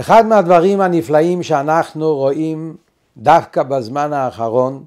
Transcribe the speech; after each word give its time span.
אחד 0.00 0.26
מהדברים 0.26 0.80
הנפלאים 0.80 1.42
שאנחנו 1.42 2.16
רואים 2.16 2.76
דווקא 3.16 3.62
בזמן 3.62 4.12
האחרון, 4.12 4.84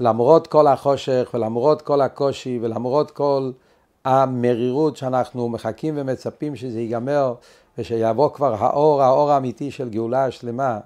למרות 0.00 0.46
כל 0.46 0.66
החושך 0.66 1.30
ולמרות 1.34 1.82
כל 1.82 2.00
הקושי 2.00 2.58
ולמרות 2.62 3.10
כל 3.10 3.50
המרירות 4.04 4.96
שאנחנו 4.96 5.48
מחכים 5.48 5.94
ומצפים 5.96 6.56
שזה 6.56 6.80
ייגמר 6.80 7.34
ושיבוא 7.78 8.30
כבר 8.32 8.54
האור, 8.54 9.02
האור 9.02 9.30
האמיתי 9.30 9.70
של 9.70 9.88
גאולה 9.88 10.24
השלמה, 10.24 10.78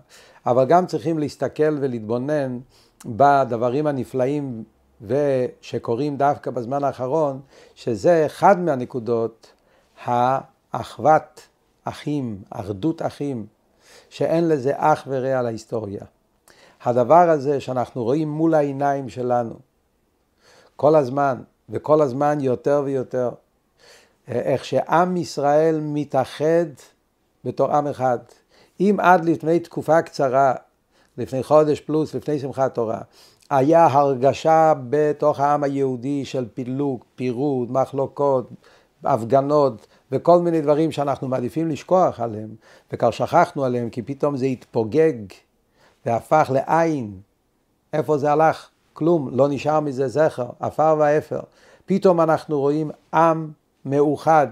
אבל 0.46 0.64
גם 0.64 0.86
צריכים 0.86 1.18
להסתכל 1.18 1.76
ולהתבונן 1.80 2.58
בדברים 3.06 3.86
הנפלאים 3.86 4.64
ושקורים 5.02 6.16
דווקא 6.16 6.50
בזמן 6.50 6.84
האחרון, 6.84 7.40
שזה 7.74 8.26
אחד 8.26 8.58
מהנקודות, 8.58 9.52
האחוות 10.06 11.49
אחים, 11.84 12.42
אחדות 12.50 13.02
אחים, 13.02 13.46
שאין 14.08 14.48
לזה 14.48 14.72
אח 14.76 15.04
ורע 15.06 15.42
להיסטוריה. 15.42 16.04
הדבר 16.82 17.30
הזה 17.30 17.60
שאנחנו 17.60 18.04
רואים 18.04 18.28
מול 18.28 18.54
העיניים 18.54 19.08
שלנו, 19.08 19.54
כל 20.76 20.94
הזמן, 20.96 21.42
וכל 21.68 22.02
הזמן 22.02 22.40
יותר 22.40 22.82
ויותר, 22.84 23.30
איך 24.28 24.64
שעם 24.64 25.16
ישראל 25.16 25.80
מתאחד 25.82 26.66
בתור 27.44 27.72
עם 27.72 27.86
אחד. 27.86 28.18
אם 28.80 28.96
עד 29.02 29.24
לפני 29.24 29.60
תקופה 29.60 30.02
קצרה, 30.02 30.54
לפני 31.18 31.42
חודש 31.42 31.80
פלוס, 31.80 32.14
לפני 32.14 32.38
שמחת 32.38 32.74
תורה, 32.74 33.00
היה 33.50 33.86
הרגשה 33.86 34.72
בתוך 34.90 35.40
העם 35.40 35.64
היהודי 35.64 36.24
של 36.24 36.46
פילוג, 36.54 37.04
פירוד, 37.14 37.72
מחלוקות, 37.72 38.48
הפגנות 39.04 39.86
וכל 40.12 40.38
מיני 40.38 40.60
דברים 40.60 40.92
שאנחנו 40.92 41.28
מעדיפים 41.28 41.68
לשכוח 41.68 42.20
עליהם, 42.20 42.48
וכבר 42.92 43.10
שכחנו 43.10 43.64
עליהם 43.64 43.90
כי 43.90 44.02
פתאום 44.02 44.36
זה 44.36 44.46
התפוגג 44.46 45.14
והפך 46.06 46.50
לעין. 46.54 47.12
איפה 47.92 48.18
זה 48.18 48.32
הלך? 48.32 48.68
כלום, 48.92 49.28
לא 49.32 49.48
נשאר 49.48 49.80
מזה 49.80 50.08
זכר, 50.08 50.46
עפר 50.60 50.96
ואפר. 50.98 51.40
פתאום 51.86 52.20
אנחנו 52.20 52.60
רואים 52.60 52.90
עם 53.14 53.50
מאוחד, 53.84 54.46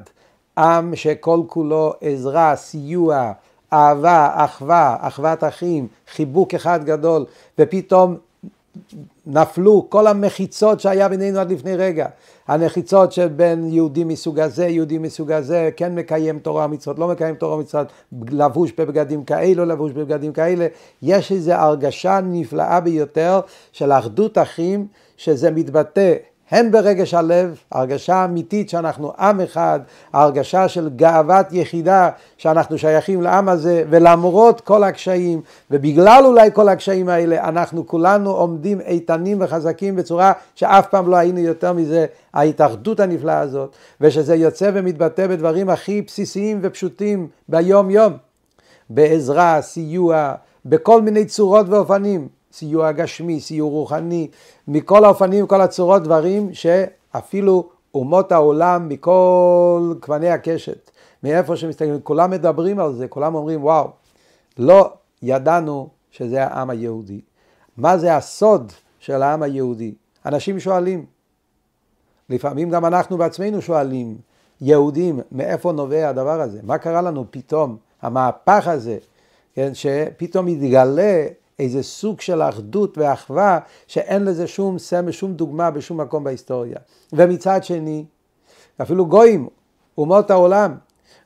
עם 0.58 0.96
שכל 0.96 1.40
כולו 1.46 1.94
עזרה, 2.00 2.56
סיוע, 2.56 3.32
אהבה, 3.72 4.30
אחווה, 4.34 4.96
אחוות 5.00 5.44
אחים, 5.44 5.88
חיבוק 6.08 6.54
אחד 6.54 6.84
גדול, 6.84 7.24
ופתאום 7.58 8.16
נפלו 9.28 9.86
כל 9.88 10.06
המחיצות 10.06 10.80
שהיה 10.80 11.08
בינינו 11.08 11.38
עד 11.38 11.52
לפני 11.52 11.76
רגע. 11.76 12.06
המחיצות 12.48 13.12
של 13.12 13.28
בין 13.28 13.68
יהודי 13.72 14.04
מסוג 14.04 14.40
הזה, 14.40 14.66
יהודי 14.66 14.98
מסוג 14.98 15.32
הזה, 15.32 15.70
כן 15.76 15.94
מקיים 15.94 16.38
תורה 16.38 16.64
ומצוות, 16.64 16.98
לא 16.98 17.08
מקיים 17.08 17.34
תורה 17.34 17.56
ומצוות, 17.56 17.86
לבוש 18.30 18.72
בבגדים 18.78 19.24
כאלו, 19.24 19.64
לבוש 19.64 19.92
בבגדים 19.92 20.32
כאלה. 20.32 20.66
יש 21.02 21.32
איזו 21.32 21.52
הרגשה 21.52 22.20
נפלאה 22.22 22.80
ביותר 22.80 23.40
של 23.72 23.92
אחדות 23.92 24.38
אחים, 24.38 24.86
שזה 25.16 25.50
מתבטא 25.50 26.14
הן 26.50 26.70
ברגש 26.70 27.14
הלב, 27.14 27.58
הרגשה 27.72 28.24
אמיתית 28.24 28.70
שאנחנו 28.70 29.12
עם 29.18 29.40
אחד, 29.40 29.80
הרגשה 30.12 30.68
של 30.68 30.88
גאוות 30.96 31.46
יחידה 31.52 32.10
שאנחנו 32.36 32.78
שייכים 32.78 33.22
לעם 33.22 33.48
הזה, 33.48 33.84
ולמרות 33.90 34.60
כל 34.60 34.84
הקשיים, 34.84 35.40
ובגלל 35.70 36.22
אולי 36.26 36.50
כל 36.52 36.68
הקשיים 36.68 37.08
האלה, 37.08 37.48
אנחנו 37.48 37.86
כולנו 37.86 38.30
עומדים 38.30 38.80
איתנים 38.80 39.38
וחזקים 39.40 39.96
בצורה 39.96 40.32
שאף 40.54 40.86
פעם 40.86 41.08
לא 41.08 41.16
היינו 41.16 41.38
יותר 41.38 41.72
מזה, 41.72 42.06
ההתאחדות 42.34 43.00
הנפלאה 43.00 43.40
הזאת, 43.40 43.76
ושזה 44.00 44.34
יוצא 44.34 44.70
ומתבטא 44.74 45.26
בדברים 45.26 45.70
הכי 45.70 46.02
בסיסיים 46.02 46.58
ופשוטים 46.62 47.28
ביום 47.48 47.90
יום, 47.90 48.12
בעזרה, 48.90 49.62
סיוע, 49.62 50.34
בכל 50.64 51.02
מיני 51.02 51.24
צורות 51.24 51.68
ואופנים. 51.68 52.37
סיוע 52.52 52.92
גשמי, 52.92 53.40
סיוע 53.40 53.70
רוחני, 53.70 54.28
מכל 54.68 55.04
האופנים, 55.04 55.46
כל 55.46 55.60
הצורות, 55.60 56.02
דברים 56.02 56.54
שאפילו 56.54 57.68
אומות 57.94 58.32
העולם 58.32 58.88
מכל 58.88 59.94
גווני 60.06 60.30
הקשת, 60.30 60.90
מאיפה 61.22 61.56
שמסתכלים, 61.56 62.00
כולם 62.02 62.30
מדברים 62.30 62.80
על 62.80 62.92
זה, 62.94 63.08
כולם 63.08 63.34
אומרים 63.34 63.64
וואו, 63.64 63.90
לא 64.58 64.92
ידענו 65.22 65.88
שזה 66.10 66.44
העם 66.44 66.70
היהודי. 66.70 67.20
מה 67.76 67.98
זה 67.98 68.16
הסוד 68.16 68.72
של 68.98 69.22
העם 69.22 69.42
היהודי? 69.42 69.94
אנשים 70.26 70.60
שואלים, 70.60 71.06
לפעמים 72.30 72.70
גם 72.70 72.84
אנחנו 72.84 73.18
בעצמנו 73.18 73.62
שואלים, 73.62 74.16
יהודים, 74.60 75.20
מאיפה 75.32 75.72
נובע 75.72 76.08
הדבר 76.08 76.40
הזה? 76.40 76.60
מה 76.62 76.78
קרה 76.78 77.02
לנו 77.02 77.24
פתאום, 77.30 77.76
המהפך 78.02 78.68
הזה, 78.68 78.98
כן, 79.54 79.70
שפתאום 79.74 80.46
מתגלה 80.46 81.26
איזה 81.58 81.82
סוג 81.82 82.20
של 82.20 82.42
אחדות 82.42 82.98
ואחווה 82.98 83.58
שאין 83.86 84.24
לזה 84.24 84.46
שום 84.46 84.78
סמל, 84.78 85.10
שום 85.10 85.34
דוגמה 85.34 85.70
בשום 85.70 86.00
מקום 86.00 86.24
בהיסטוריה. 86.24 86.76
ומצד 87.12 87.64
שני, 87.64 88.04
אפילו 88.82 89.06
גויים, 89.06 89.48
אומות 89.98 90.30
העולם, 90.30 90.74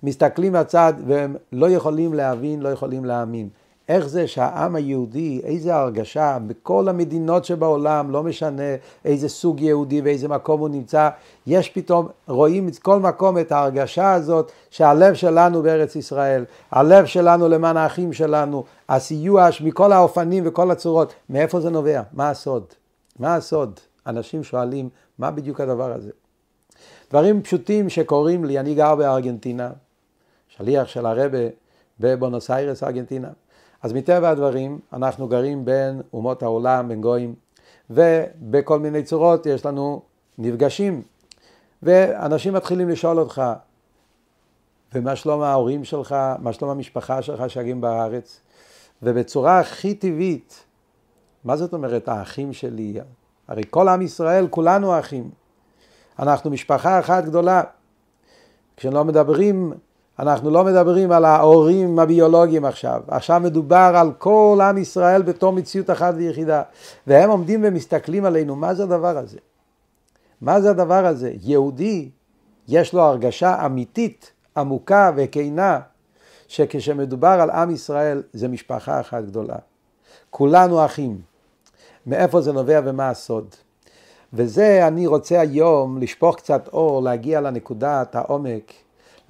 מסתכלים 0.03 0.53
מהצד 0.53 0.92
והם 1.06 1.37
לא 1.53 1.71
יכולים 1.71 2.15
להבין, 2.15 2.60
לא 2.60 2.69
יכולים 2.69 3.04
להאמין. 3.04 3.48
איך 3.88 4.06
זה 4.06 4.26
שהעם 4.26 4.75
היהודי, 4.75 5.41
איזה 5.44 5.75
הרגשה 5.75 6.38
בכל 6.47 6.88
המדינות 6.88 7.44
שבעולם, 7.44 8.10
לא 8.10 8.22
משנה 8.22 8.62
איזה 9.04 9.28
סוג 9.28 9.60
יהודי 9.60 10.00
ואיזה 10.00 10.28
מקום 10.28 10.60
הוא 10.60 10.69
נמצא, 10.69 11.09
יש 11.47 11.70
פתאום, 11.70 12.09
רואים 12.28 12.69
כל 12.82 13.00
מקום 13.00 13.38
את 13.38 13.53
ההרגשה 13.53 14.12
הזאת 14.12 14.53
שהלב 14.71 15.15
שלנו 15.15 15.62
בארץ 15.62 15.97
ישראל, 15.97 16.44
הלב 16.71 17.06
שלנו 17.06 17.48
למען 17.48 17.76
האחים 17.76 18.12
שלנו, 18.12 18.65
הסיוע 18.88 19.48
מכל 19.65 19.92
האופנים 19.92 20.42
וכל 20.47 20.71
הצורות, 20.71 21.15
מאיפה 21.31 21.60
זה 21.60 21.71
נובע? 21.71 22.03
מה 22.12 22.31
הסוד? 22.31 22.65
מה 23.19 23.34
הסוד? 23.34 23.81
אנשים 24.06 24.44
שואלים, 24.44 24.88
מה 25.19 25.31
בדיוק 25.31 25.60
הדבר 25.60 25.92
הזה? 25.92 26.10
דברים 27.10 27.42
פשוטים 27.42 27.88
שקורים 27.88 28.44
לי, 28.44 28.59
אני 28.59 28.75
גר 28.75 28.94
בארגנטינה, 28.94 29.71
שליח 30.48 30.88
של 30.88 31.06
הרבה 31.06 31.38
בבונוס 32.00 32.50
איירס, 32.50 32.82
ארגנטינה. 32.82 33.28
אז 33.82 33.93
מטבע 33.93 34.31
הדברים 34.31 34.78
אנחנו 34.93 35.28
גרים 35.28 35.65
בין 35.65 36.00
אומות 36.12 36.43
העולם, 36.43 36.88
בין 36.88 37.00
גויים, 37.00 37.34
ובכל 37.91 38.78
מיני 38.78 39.03
צורות 39.03 39.47
יש 39.47 39.66
לנו 39.66 40.03
נפגשים, 40.38 41.03
ואנשים 41.82 42.53
מתחילים 42.54 42.88
לשאול 42.88 43.19
אותך, 43.19 43.42
ומה 44.94 45.16
שלום 45.16 45.42
ההורים 45.42 45.84
שלך, 45.84 46.16
מה 46.38 46.53
שלום 46.53 46.71
המשפחה 46.71 47.22
שלך 47.22 47.50
שגים 47.50 47.81
בארץ, 47.81 48.41
ובצורה 49.03 49.60
הכי 49.60 49.94
טבעית, 49.94 50.65
מה 51.44 51.56
זאת 51.56 51.72
אומרת 51.72 52.09
האחים 52.09 52.53
שלי? 52.53 53.00
הרי 53.48 53.62
כל 53.71 53.88
עם 53.88 54.03
ישראל, 54.03 54.47
כולנו 54.50 54.98
אחים. 54.98 55.31
אנחנו 56.19 56.50
משפחה 56.50 56.98
אחת 57.00 57.25
גדולה. 57.25 57.62
כשלא 58.76 59.04
מדברים 59.04 59.72
אנחנו 60.22 60.50
לא 60.50 60.65
מדברים 60.65 61.12
על 61.12 61.25
ההורים 61.25 61.99
הביולוגיים 61.99 62.65
עכשיו, 62.65 63.00
עכשיו 63.09 63.41
מדובר 63.41 63.93
על 63.94 64.12
כל 64.19 64.59
עם 64.62 64.78
ישראל 64.78 65.22
בתור 65.22 65.53
מציאות 65.53 65.91
אחת 65.91 66.15
ויחידה, 66.16 66.62
והם 67.06 67.31
עומדים 67.31 67.60
ומסתכלים 67.65 68.25
עלינו, 68.25 68.56
מה 68.56 68.75
זה 68.75 68.83
הדבר 68.83 69.19
הזה? 69.19 69.38
מה 70.41 70.60
זה 70.60 70.71
הדבר 70.71 71.06
הזה? 71.06 71.33
יהודי, 71.43 72.10
יש 72.69 72.94
לו 72.94 73.03
הרגשה 73.03 73.66
אמיתית, 73.66 74.33
עמוקה 74.56 75.10
וכנה, 75.16 75.81
שכשמדובר 76.49 77.28
על 77.41 77.50
עם 77.50 77.71
ישראל 77.71 78.22
זה 78.33 78.49
משפחה 78.49 79.00
אחת 79.00 79.25
גדולה. 79.25 79.56
כולנו 80.31 80.84
אחים. 80.84 81.21
מאיפה 82.06 82.41
זה 82.41 82.53
נובע 82.53 82.81
ומה 82.84 83.09
הסוד? 83.09 83.47
וזה 84.33 84.87
אני 84.87 85.06
רוצה 85.06 85.41
היום 85.41 85.99
לשפוך 85.99 86.37
קצת 86.37 86.69
אור, 86.69 87.03
להגיע 87.03 87.41
לנקודת 87.41 88.15
העומק 88.16 88.72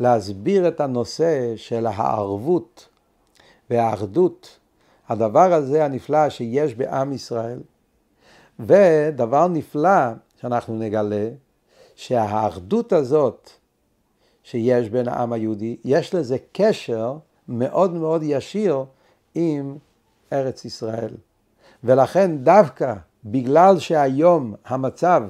להסביר 0.01 0.69
את 0.69 0.81
הנושא 0.81 1.57
של 1.57 1.87
הערבות 1.87 2.89
והאחדות, 3.71 4.59
הדבר 5.09 5.53
הזה 5.53 5.85
הנפלא 5.85 6.29
שיש 6.29 6.75
בעם 6.75 7.13
ישראל. 7.13 7.61
ודבר 8.61 9.49
נפלא 9.49 10.13
שאנחנו 10.41 10.79
נגלה, 10.79 11.29
שהאחדות 11.95 12.93
הזאת 12.93 13.51
שיש 14.43 14.89
בין 14.89 15.09
העם 15.09 15.33
היהודי, 15.33 15.77
יש 15.85 16.15
לזה 16.15 16.37
קשר 16.53 17.17
מאוד 17.49 17.93
מאוד 17.93 18.23
ישיר 18.25 18.85
עם 19.35 19.77
ארץ 20.33 20.65
ישראל. 20.65 21.15
ולכן 21.85 22.39
דווקא 22.39 22.95
בגלל 23.25 23.79
שהיום 23.79 24.55
המצב 24.65 25.23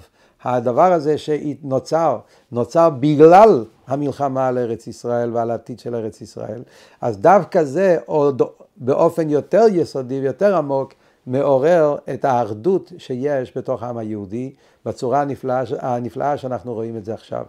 הדבר 0.44 0.93
הזה 0.93 1.19
שנוצר, 1.19 2.19
נוצר 2.53 2.91
בגלל 2.91 3.65
המלחמה 3.87 4.49
על 4.49 4.59
ארץ 4.59 4.87
ישראל 4.87 5.31
ועל 5.37 5.50
העתיד 5.50 5.79
של 5.79 5.94
ארץ 5.94 6.21
ישראל, 6.21 6.62
אז 7.00 7.19
דווקא 7.19 7.65
זה 7.65 7.99
עוד 8.06 8.43
באופן 8.77 9.31
יותר 9.31 9.65
יסודי 9.73 10.21
ויותר 10.21 10.56
עמוק 10.56 10.94
מעורר 11.27 11.97
את 12.15 12.25
האחדות 12.25 12.93
שיש 12.99 13.56
בתוך 13.56 13.83
העם 13.83 13.99
היהודי 13.99 14.55
בצורה 14.87 15.21
הנפלאה, 15.21 15.62
הנפלאה 15.79 16.39
שאנחנו 16.39 16.75
רואים 16.75 16.97
את 16.97 17.05
זה 17.05 17.15
עכשיו. 17.15 17.44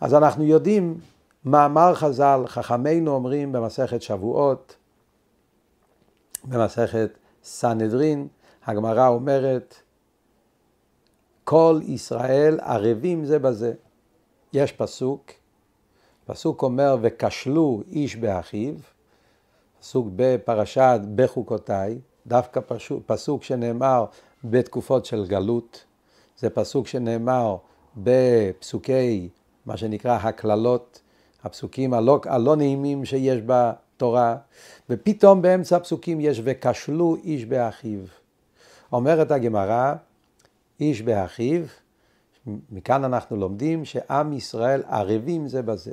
אז 0.00 0.14
אנחנו 0.14 0.44
יודעים 0.44 1.00
מאמר 1.44 1.94
חז"ל, 1.94 2.42
חכמינו 2.46 3.10
אומרים 3.10 3.52
במסכת 3.52 4.02
שבועות, 4.02 4.76
במסכת 6.44 7.10
סנהדרין, 7.44 8.28
הגמרא 8.66 9.08
אומרת, 9.08 9.74
כל 11.48 11.80
ישראל 11.84 12.58
ערבים 12.62 13.24
זה 13.24 13.38
בזה. 13.38 13.72
יש 14.52 14.72
פסוק, 14.72 15.32
פסוק 16.24 16.62
אומר, 16.62 16.96
וכשלו 17.00 17.82
איש 17.90 18.16
באחיו, 18.16 18.74
פסוק 19.80 20.06
בפרשת 20.16 21.00
בחוקותיי, 21.14 21.98
דווקא 22.26 22.60
פסוק, 22.66 23.02
פסוק 23.06 23.42
שנאמר 23.42 24.04
בתקופות 24.44 25.04
של 25.04 25.26
גלות, 25.26 25.84
זה 26.38 26.50
פסוק 26.50 26.86
שנאמר 26.86 27.56
בפסוקי, 27.96 29.28
מה 29.66 29.76
שנקרא 29.76 30.18
הקללות, 30.22 31.00
הפסוקים 31.44 31.94
הלא, 31.94 32.20
הלא 32.24 32.56
נעימים 32.56 33.04
שיש 33.04 33.38
בתורה, 33.46 34.36
ופתאום 34.90 35.42
באמצע 35.42 35.76
הפסוקים 35.76 36.20
יש 36.20 36.40
וכשלו 36.44 37.16
איש 37.24 37.44
באחיו. 37.44 38.00
אומרת 38.92 39.30
הגמרא, 39.30 39.94
איש 40.80 41.02
באחיו, 41.02 41.62
מכאן 42.70 43.04
אנחנו 43.04 43.36
לומדים 43.36 43.84
שעם 43.84 44.32
ישראל 44.32 44.82
ערבים 44.88 45.48
זה 45.48 45.62
בזה. 45.62 45.92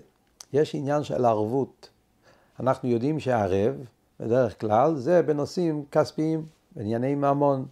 יש 0.54 0.76
עניין 0.76 1.04
של 1.04 1.26
ערבות. 1.26 1.90
אנחנו 2.60 2.90
יודעים 2.90 3.20
שערב, 3.20 3.76
בדרך 4.20 4.62
כלל, 4.62 4.96
זה 4.96 5.22
בנושאים 5.22 5.86
כספיים, 5.92 6.46
בענייני 6.76 7.16
ממון. 7.16 7.66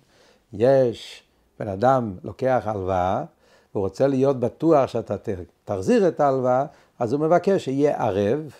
יש 0.53 1.23
בן 1.59 1.67
אדם 1.67 2.15
לוקח 2.23 2.61
הלוואה, 2.65 3.23
והוא 3.73 3.83
רוצה 3.83 4.07
להיות 4.07 4.39
בטוח 4.39 4.87
שאתה 4.87 5.15
תחזיר 5.65 6.07
את 6.07 6.19
ההלוואה, 6.19 6.65
אז 6.99 7.13
הוא 7.13 7.21
מבקש 7.21 7.65
שיהיה 7.65 8.03
ערב, 8.05 8.51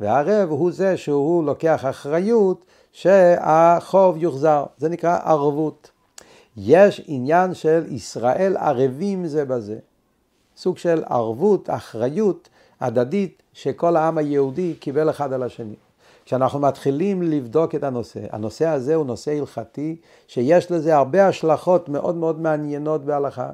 והערב 0.00 0.48
הוא 0.50 0.72
זה 0.72 0.96
שהוא 0.96 1.44
לוקח 1.44 1.84
אחריות 1.84 2.64
שהחוב 2.92 4.16
יוחזר. 4.16 4.64
זה 4.76 4.88
נקרא 4.88 5.18
ערבות. 5.24 5.90
יש 6.60 7.02
עניין 7.06 7.54
של 7.54 7.84
ישראל 7.88 8.56
ערבים 8.56 9.26
זה 9.26 9.44
בזה. 9.44 9.78
סוג 10.56 10.78
של 10.78 11.02
ערבות, 11.06 11.70
אחריות 11.70 12.48
הדדית 12.80 13.42
שכל 13.52 13.96
העם 13.96 14.18
היהודי 14.18 14.74
קיבל 14.80 15.10
אחד 15.10 15.32
על 15.32 15.42
השני. 15.42 15.74
כשאנחנו 16.24 16.58
מתחילים 16.58 17.22
לבדוק 17.22 17.74
את 17.74 17.84
הנושא, 17.84 18.20
הנושא 18.30 18.66
הזה 18.66 18.94
הוא 18.94 19.06
נושא 19.06 19.38
הלכתי 19.38 19.96
שיש 20.28 20.70
לזה 20.70 20.96
הרבה 20.96 21.28
השלכות 21.28 21.88
מאוד 21.88 22.16
מאוד 22.16 22.40
מעניינות 22.40 23.04
בהלכה. 23.04 23.50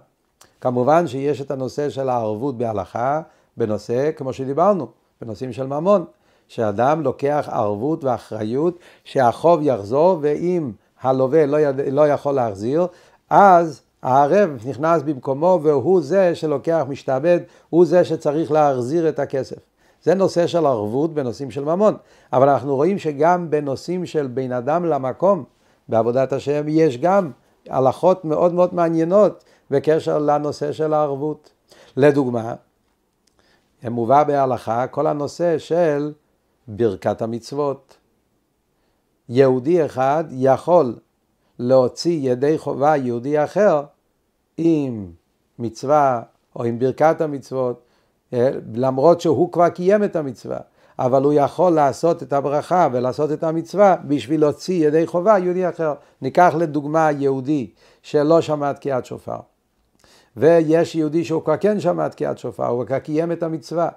כמובן 0.60 1.06
שיש 1.06 1.40
את 1.40 1.50
הנושא 1.50 1.90
של 1.90 2.08
הערבות 2.08 2.58
בהלכה, 2.58 3.20
בנושא, 3.56 4.10
כמו 4.16 4.32
שדיברנו, 4.32 4.86
בנושאים 5.20 5.52
של 5.52 5.66
ממון, 5.66 6.04
שאדם 6.48 7.02
לוקח 7.02 7.48
ערבות 7.52 8.04
ואחריות 8.04 8.78
שהחוב 9.04 9.60
יחזור, 9.62 10.18
ואם 10.20 10.72
הלווה 11.04 11.46
לא, 11.46 11.60
יד... 11.60 11.80
לא 11.80 12.08
יכול 12.08 12.34
להחזיר, 12.34 12.86
אז 13.30 13.82
הערב 14.02 14.50
נכנס 14.66 15.02
במקומו 15.02 15.60
והוא 15.62 16.02
זה 16.02 16.34
שלוקח 16.34 16.84
משתעבד, 16.88 17.40
הוא 17.70 17.86
זה 17.86 18.04
שצריך 18.04 18.52
להחזיר 18.52 19.08
את 19.08 19.18
הכסף. 19.18 19.56
זה 20.02 20.14
נושא 20.14 20.46
של 20.46 20.66
ערבות 20.66 21.14
בנושאים 21.14 21.50
של 21.50 21.64
ממון. 21.64 21.96
אבל 22.32 22.48
אנחנו 22.48 22.76
רואים 22.76 22.98
שגם 22.98 23.50
בנושאים 23.50 24.06
של 24.06 24.26
בין 24.26 24.52
אדם 24.52 24.84
למקום, 24.84 25.44
בעבודת 25.88 26.32
השם, 26.32 26.64
יש 26.68 26.98
גם 26.98 27.30
הלכות 27.68 28.24
מאוד 28.24 28.52
מאוד 28.52 28.74
מעניינות 28.74 29.44
בקשר 29.70 30.18
לנושא 30.18 30.72
של 30.72 30.94
הערבות. 30.94 31.50
לדוגמה, 31.96 32.54
מובא 33.84 34.22
בהלכה 34.24 34.86
כל 34.86 35.06
הנושא 35.06 35.58
של 35.58 36.12
ברכת 36.68 37.22
המצוות. 37.22 37.96
יהודי 39.28 39.84
אחד 39.84 40.24
יכול 40.30 40.94
להוציא 41.58 42.30
ידי 42.30 42.58
חובה 42.58 42.96
יהודי 42.96 43.44
אחר 43.44 43.82
עם 44.56 45.06
מצווה 45.58 46.22
או 46.56 46.64
עם 46.64 46.78
ברכת 46.78 47.20
המצוות, 47.20 47.82
אה, 48.32 48.50
למרות 48.74 49.20
שהוא 49.20 49.52
כבר 49.52 49.68
קיים 49.68 50.04
את 50.04 50.16
המצווה, 50.16 50.58
אבל 50.98 51.22
הוא 51.22 51.32
יכול 51.32 51.72
לעשות 51.72 52.22
את 52.22 52.32
הברכה 52.32 52.88
ולעשות 52.92 53.32
את 53.32 53.44
המצווה 53.44 53.96
בשביל 54.04 54.40
להוציא 54.40 54.86
ידי 54.86 55.06
חובה 55.06 55.38
יהודי 55.38 55.68
אחר. 55.68 55.94
ניקח 56.22 56.54
לדוגמה 56.58 57.10
יהודי 57.10 57.70
שלא 58.02 58.40
שמע 58.40 58.72
תקיעת 58.72 59.06
שופר, 59.06 59.38
ויש 60.36 60.94
יהודי 60.94 61.24
שהוא 61.24 61.42
כבר 61.42 61.56
כן 61.56 61.80
שמע 61.80 62.08
תקיעת 62.08 62.38
שופר, 62.38 62.66
הוא 62.66 62.84
כבר 62.84 62.98
קיים 62.98 63.32
את 63.32 63.42
המצווה. 63.42 63.88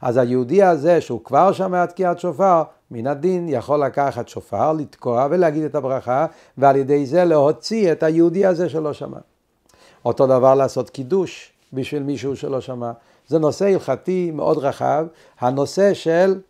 אז 0.00 0.16
היהודי 0.16 0.62
הזה 0.62 1.00
שהוא 1.00 1.24
כבר 1.24 1.52
שמע 1.52 1.86
תקיעת 1.86 2.18
שופר, 2.18 2.62
מן 2.90 3.06
הדין 3.06 3.48
יכול 3.48 3.84
לקחת 3.84 4.28
שופר, 4.28 4.72
לתקוע 4.72 5.26
ולהגיד 5.30 5.62
את 5.62 5.74
הברכה, 5.74 6.26
ועל 6.58 6.76
ידי 6.76 7.06
זה 7.06 7.24
להוציא 7.24 7.92
את 7.92 8.02
היהודי 8.02 8.46
הזה 8.46 8.68
שלא 8.68 8.92
שמע. 8.92 9.18
אותו 10.04 10.26
דבר 10.26 10.54
לעשות 10.54 10.90
קידוש 10.90 11.52
בשביל 11.72 12.02
מישהו 12.02 12.36
שלא 12.36 12.60
שמע. 12.60 12.92
זה 13.26 13.38
נושא 13.38 13.66
הלכתי 13.66 14.30
מאוד 14.34 14.58
רחב, 14.58 15.06
הנושא 15.40 15.94
של 15.94 16.40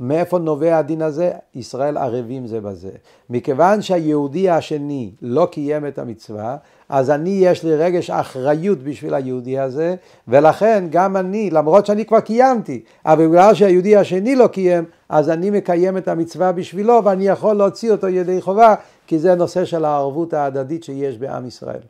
מאיפה 0.00 0.38
נובע 0.38 0.78
הדין 0.78 1.02
הזה? 1.02 1.32
ישראל 1.54 1.96
ערבים 1.96 2.46
זה 2.46 2.60
בזה. 2.60 2.90
מכיוון 3.30 3.82
שהיהודי 3.82 4.50
השני 4.50 5.10
לא 5.22 5.48
קיים 5.52 5.86
את 5.86 5.98
המצווה, 5.98 6.56
אז 6.88 7.10
אני, 7.10 7.30
יש 7.30 7.64
לי 7.64 7.76
רגש 7.76 8.10
אחריות 8.10 8.78
בשביל 8.78 9.14
היהודי 9.14 9.58
הזה, 9.58 9.94
ולכן 10.28 10.84
גם 10.90 11.16
אני, 11.16 11.50
למרות 11.50 11.86
שאני 11.86 12.06
כבר 12.06 12.20
קיימתי, 12.20 12.82
אבל 13.04 13.28
בגלל 13.28 13.54
שהיהודי 13.54 13.96
השני 13.96 14.36
לא 14.36 14.46
קיים, 14.46 14.84
אז 15.08 15.30
אני 15.30 15.50
מקיים 15.50 15.96
את 15.96 16.08
המצווה 16.08 16.52
בשבילו, 16.52 17.00
ואני 17.04 17.26
יכול 17.26 17.56
להוציא 17.56 17.92
אותו 17.92 18.08
ידי 18.08 18.40
חובה, 18.40 18.74
כי 19.06 19.18
זה 19.18 19.34
נושא 19.34 19.64
של 19.64 19.84
הערבות 19.84 20.34
ההדדית 20.34 20.84
שיש 20.84 21.18
בעם 21.18 21.46
ישראל. 21.46 21.80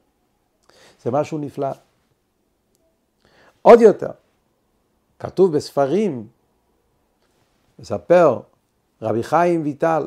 זה 1.03 1.11
משהו 1.11 1.39
נפלא. 1.39 1.71
עוד 3.63 3.81
יותר, 3.81 4.11
כתוב 5.19 5.57
בספרים, 5.57 6.27
מספר 7.81 8.41
רבי 9.03 9.23
חיים 9.23 9.63
ויטל, 9.63 10.07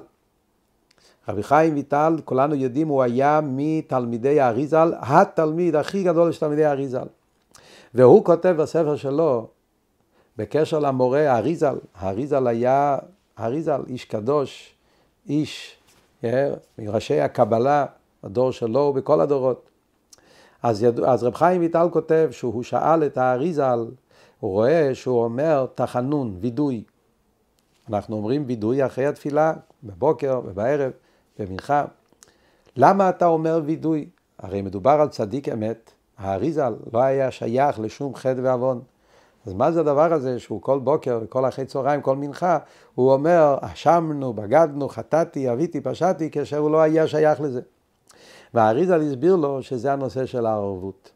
רבי 1.28 1.44
חיים 1.44 1.74
ויטל, 1.74 2.16
כולנו 2.26 2.56
יודעים, 2.56 2.88
הוא 2.88 3.04
היה 3.04 3.40
מתלמידי 3.44 4.40
האריזל, 4.40 4.94
התלמיד 5.00 5.76
הכי 5.76 6.04
גדול 6.04 6.32
של 6.32 6.40
תלמידי 6.40 6.66
האריזל. 6.66 7.08
והוא 7.94 8.26
כותב 8.26 8.56
בספר 8.58 8.96
שלו, 8.96 9.48
בקשר 10.38 10.80
למורה 10.80 11.32
האריזל, 11.32 11.76
האריזל 11.96 12.48
היה, 12.48 12.98
האריזל, 13.38 13.82
איש 13.88 14.06
קדוש, 14.06 14.74
איש 15.30 15.78
אה, 16.24 16.54
מראשי 16.80 17.20
הקבלה, 17.20 17.86
הדור 18.24 18.52
שלו 18.52 18.80
ובכל 18.80 19.22
הדורות. 19.22 19.70
אז, 20.64 20.84
יד... 20.84 21.00
אז 21.00 21.24
רב 21.24 21.36
חיים 21.36 21.62
ויטל 21.62 21.88
כותב 21.92 22.30
שהוא 22.32 22.64
שאל 22.64 23.04
את 23.04 23.18
האריזל, 23.18 23.86
הוא 24.40 24.52
רואה 24.52 24.96
שהוא 24.96 25.24
אומר 25.24 25.66
תחנון, 25.76 26.38
וידוי. 26.42 26.84
אנחנו 27.90 28.16
אומרים 28.16 28.44
וידוי 28.48 28.86
אחרי 28.86 29.06
התפילה, 29.06 29.54
בבוקר 29.84 30.42
ובערב, 30.46 30.92
במנחה. 31.40 31.86
למה 32.76 33.10
אתה 33.10 33.26
אומר 33.26 33.62
וידוי? 33.66 34.10
הרי 34.40 34.62
מדובר 34.62 34.92
על 34.92 35.10
צדיק 35.10 35.50
אמת, 35.50 35.92
האריזל 36.18 36.76
לא 36.94 37.00
היה 37.00 37.32
שייך 37.32 37.80
לשום 37.80 38.16
חטא 38.16 38.40
ועוון. 38.44 38.82
אז 39.46 39.54
מה 39.54 39.72
זה 39.72 39.80
הדבר 39.80 40.14
הזה 40.14 40.40
שהוא 40.40 40.62
כל 40.62 40.80
בוקר 40.80 41.20
וכל 41.24 41.48
אחרי 41.48 41.66
צהריים, 41.66 42.02
כל 42.02 42.16
מנחה, 42.16 42.58
הוא 42.96 43.14
אומר, 43.14 43.58
אשמנו, 43.62 44.34
בגדנו, 44.34 44.90
חטאתי, 44.90 45.52
אביתי, 45.52 45.82
פשעתי, 45.82 46.32
כאשר 46.32 46.58
הוא 46.58 46.72
לא 46.72 46.82
היה 46.82 47.08
שייך 47.08 47.42
לזה. 47.42 47.62
והאריזל 48.54 49.02
הסביר 49.02 49.36
לו 49.36 49.64
שזה 49.64 49.94
הנושא 49.94 50.26
של 50.26 50.46
הערבות. 50.46 51.12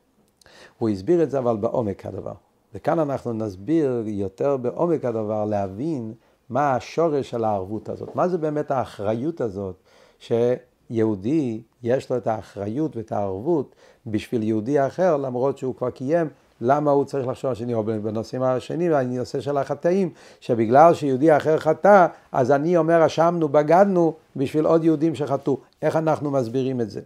הוא 0.78 0.90
הסביר 0.90 1.24
את 1.24 1.32
זה 1.32 1.40
אבל 1.40 1.58
בעומק 1.58 2.06
הדבר. 2.06 2.34
וכאן 2.74 3.00
אנחנו 3.00 3.34
נסביר 3.34 4.04
יותר 4.06 4.58
בעומק 4.58 5.06
הדבר, 5.06 5.46
להבין 5.46 6.14
מה 6.50 6.76
השורש 6.76 7.30
של 7.30 7.44
הערבות 7.44 7.90
הזאת. 7.90 8.16
מה 8.16 8.28
זה 8.28 8.38
באמת 8.38 8.72
האחריות 8.72 9.42
הזאת 9.42 9.76
שיהודי 10.20 11.62
יש 11.84 12.10
לו 12.10 12.18
את 12.18 12.28
האחריות 12.28 12.96
ואת 12.96 13.12
הערבות 13.12 13.76
בשביל 14.08 14.44
יהודי 14.44 14.88
אחר, 14.88 15.18
למרות 15.18 15.58
שהוא 15.58 15.76
כבר 15.76 15.90
קיים 15.90 16.28
למה 16.62 16.92
הוא 16.92 17.06
צריך 17.06 17.28
לחשוב 17.28 17.52
השני, 17.52 17.74
או 17.74 17.84
בנושאים 17.84 18.44
השני, 18.44 18.90
בנושא 18.90 19.42
של 19.42 19.58
החטאים, 19.58 20.10
שבגלל 20.40 20.94
שיהודי 20.94 21.38
אחר 21.38 21.58
חטא, 21.60 22.08
אז 22.32 22.52
אני 22.52 22.78
אומר 22.78 23.06
אשמנו, 23.06 23.50
בגדנו, 23.50 24.14
בשביל 24.36 24.66
עוד 24.66 24.84
יהודים 24.84 25.16
שחטאו. 25.16 25.58
איך 25.82 25.96
אנחנו 25.96 26.32
מסבירים 26.32 26.82
את 26.82 26.90
זה? 26.90 27.02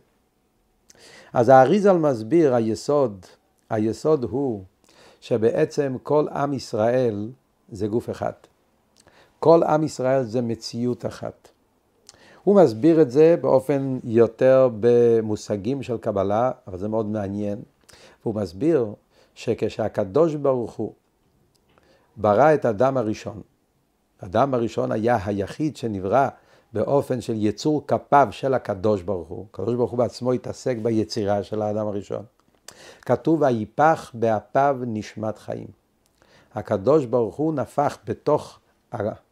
אז 1.34 1.50
האריזל 1.50 1.98
מסביר, 1.98 2.56
היסוד, 2.56 3.26
היסוד 3.70 4.24
הוא 4.24 4.64
שבעצם 5.22 5.96
כל 6.04 6.28
עם 6.28 6.54
ישראל 6.54 7.30
זה 7.72 7.88
גוף 7.88 8.10
אחד. 8.10 8.34
כל 9.44 9.64
עם 9.64 9.84
ישראל 9.84 10.24
זה 10.24 10.42
מציאות 10.42 11.06
אחת. 11.06 11.50
הוא 12.44 12.56
מסביר 12.56 13.02
את 13.02 13.12
זה 13.12 13.36
באופן 13.42 14.00
יותר 14.04 14.70
במושגים 14.80 15.84
של 15.84 15.98
קבלה, 15.98 16.52
אבל 16.68 16.78
זה 16.78 16.88
מאוד 16.88 17.06
מעניין. 17.06 17.62
הוא 18.24 18.36
מסביר 18.36 18.94
שכשהקדוש 19.36 20.36
ברוך 20.36 20.74
הוא 20.74 20.94
ברא 22.18 22.54
את 22.54 22.66
אדם 22.66 22.98
הראשון. 22.98 23.42
אדם 24.20 24.54
הראשון 24.54 24.92
היה 24.92 25.18
היחיד 25.26 25.78
שנברא 25.78 26.30
באופן 26.74 27.22
של 27.22 27.34
יצור 27.38 27.88
כפיו 27.88 28.28
של 28.32 28.54
הקדוש 28.54 29.02
ברוך 29.02 29.28
הוא. 29.28 29.46
הקדוש 29.52 29.76
ברוך 29.76 29.92
הוא 29.92 29.98
בעצמו 29.98 30.32
התעסק 30.32 30.78
ביצירה 30.78 31.44
של 31.44 31.62
האדם 31.62 31.88
הראשון. 31.88 32.24
כתוב 33.02 33.42
ויפח 33.42 34.12
באפיו 34.14 34.78
נשמת 34.88 35.38
חיים. 35.38 35.68
הקדוש 36.56 37.06
ברוך 37.06 37.36
הוא 37.36 37.54
נפח 37.54 37.98
בתוך 38.06 38.60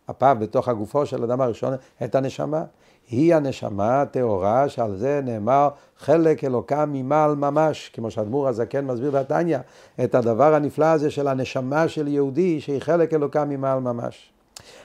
אפיו, 0.09 0.37
בתוך 0.39 0.67
הגופו 0.67 1.05
של 1.05 1.21
האדם 1.21 1.41
הראשון, 1.41 1.73
את 2.03 2.15
הנשמה. 2.15 2.63
היא 3.09 3.35
הנשמה 3.35 4.01
הטהורה 4.01 4.69
שעל 4.69 4.95
זה 4.95 5.21
נאמר 5.23 5.69
חלק 5.97 6.43
אלוקם 6.43 6.89
ממעל 6.93 7.35
ממש, 7.35 7.91
כמו 7.93 8.11
שאדמו"ר 8.11 8.47
הזקן 8.47 8.85
מסביר 8.85 9.11
בתניא, 9.11 9.57
את 10.03 10.15
הדבר 10.15 10.53
הנפלא 10.55 10.85
הזה 10.85 11.11
של 11.11 11.27
הנשמה 11.27 11.87
של 11.87 12.07
יהודי 12.07 12.61
שהיא 12.61 12.79
חלק 12.79 13.13
אלוקם 13.13 13.49
ממעל 13.49 13.79
ממש. 13.79 14.31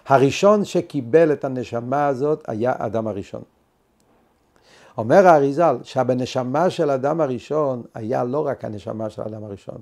הראשון 0.06 0.64
שקיבל 0.64 1.32
את 1.32 1.44
הנשמה 1.44 2.06
הזאת 2.06 2.44
היה 2.48 2.72
אדם 2.78 3.06
הראשון. 3.06 3.42
אומר 4.98 5.26
האריזל 5.26 5.76
שבנשמה 5.82 6.70
של 6.70 6.90
אדם 6.90 7.20
הראשון 7.20 7.82
היה 7.94 8.24
לא 8.24 8.46
רק 8.46 8.64
הנשמה 8.64 9.10
של 9.10 9.22
אדם 9.22 9.44
הראשון 9.44 9.78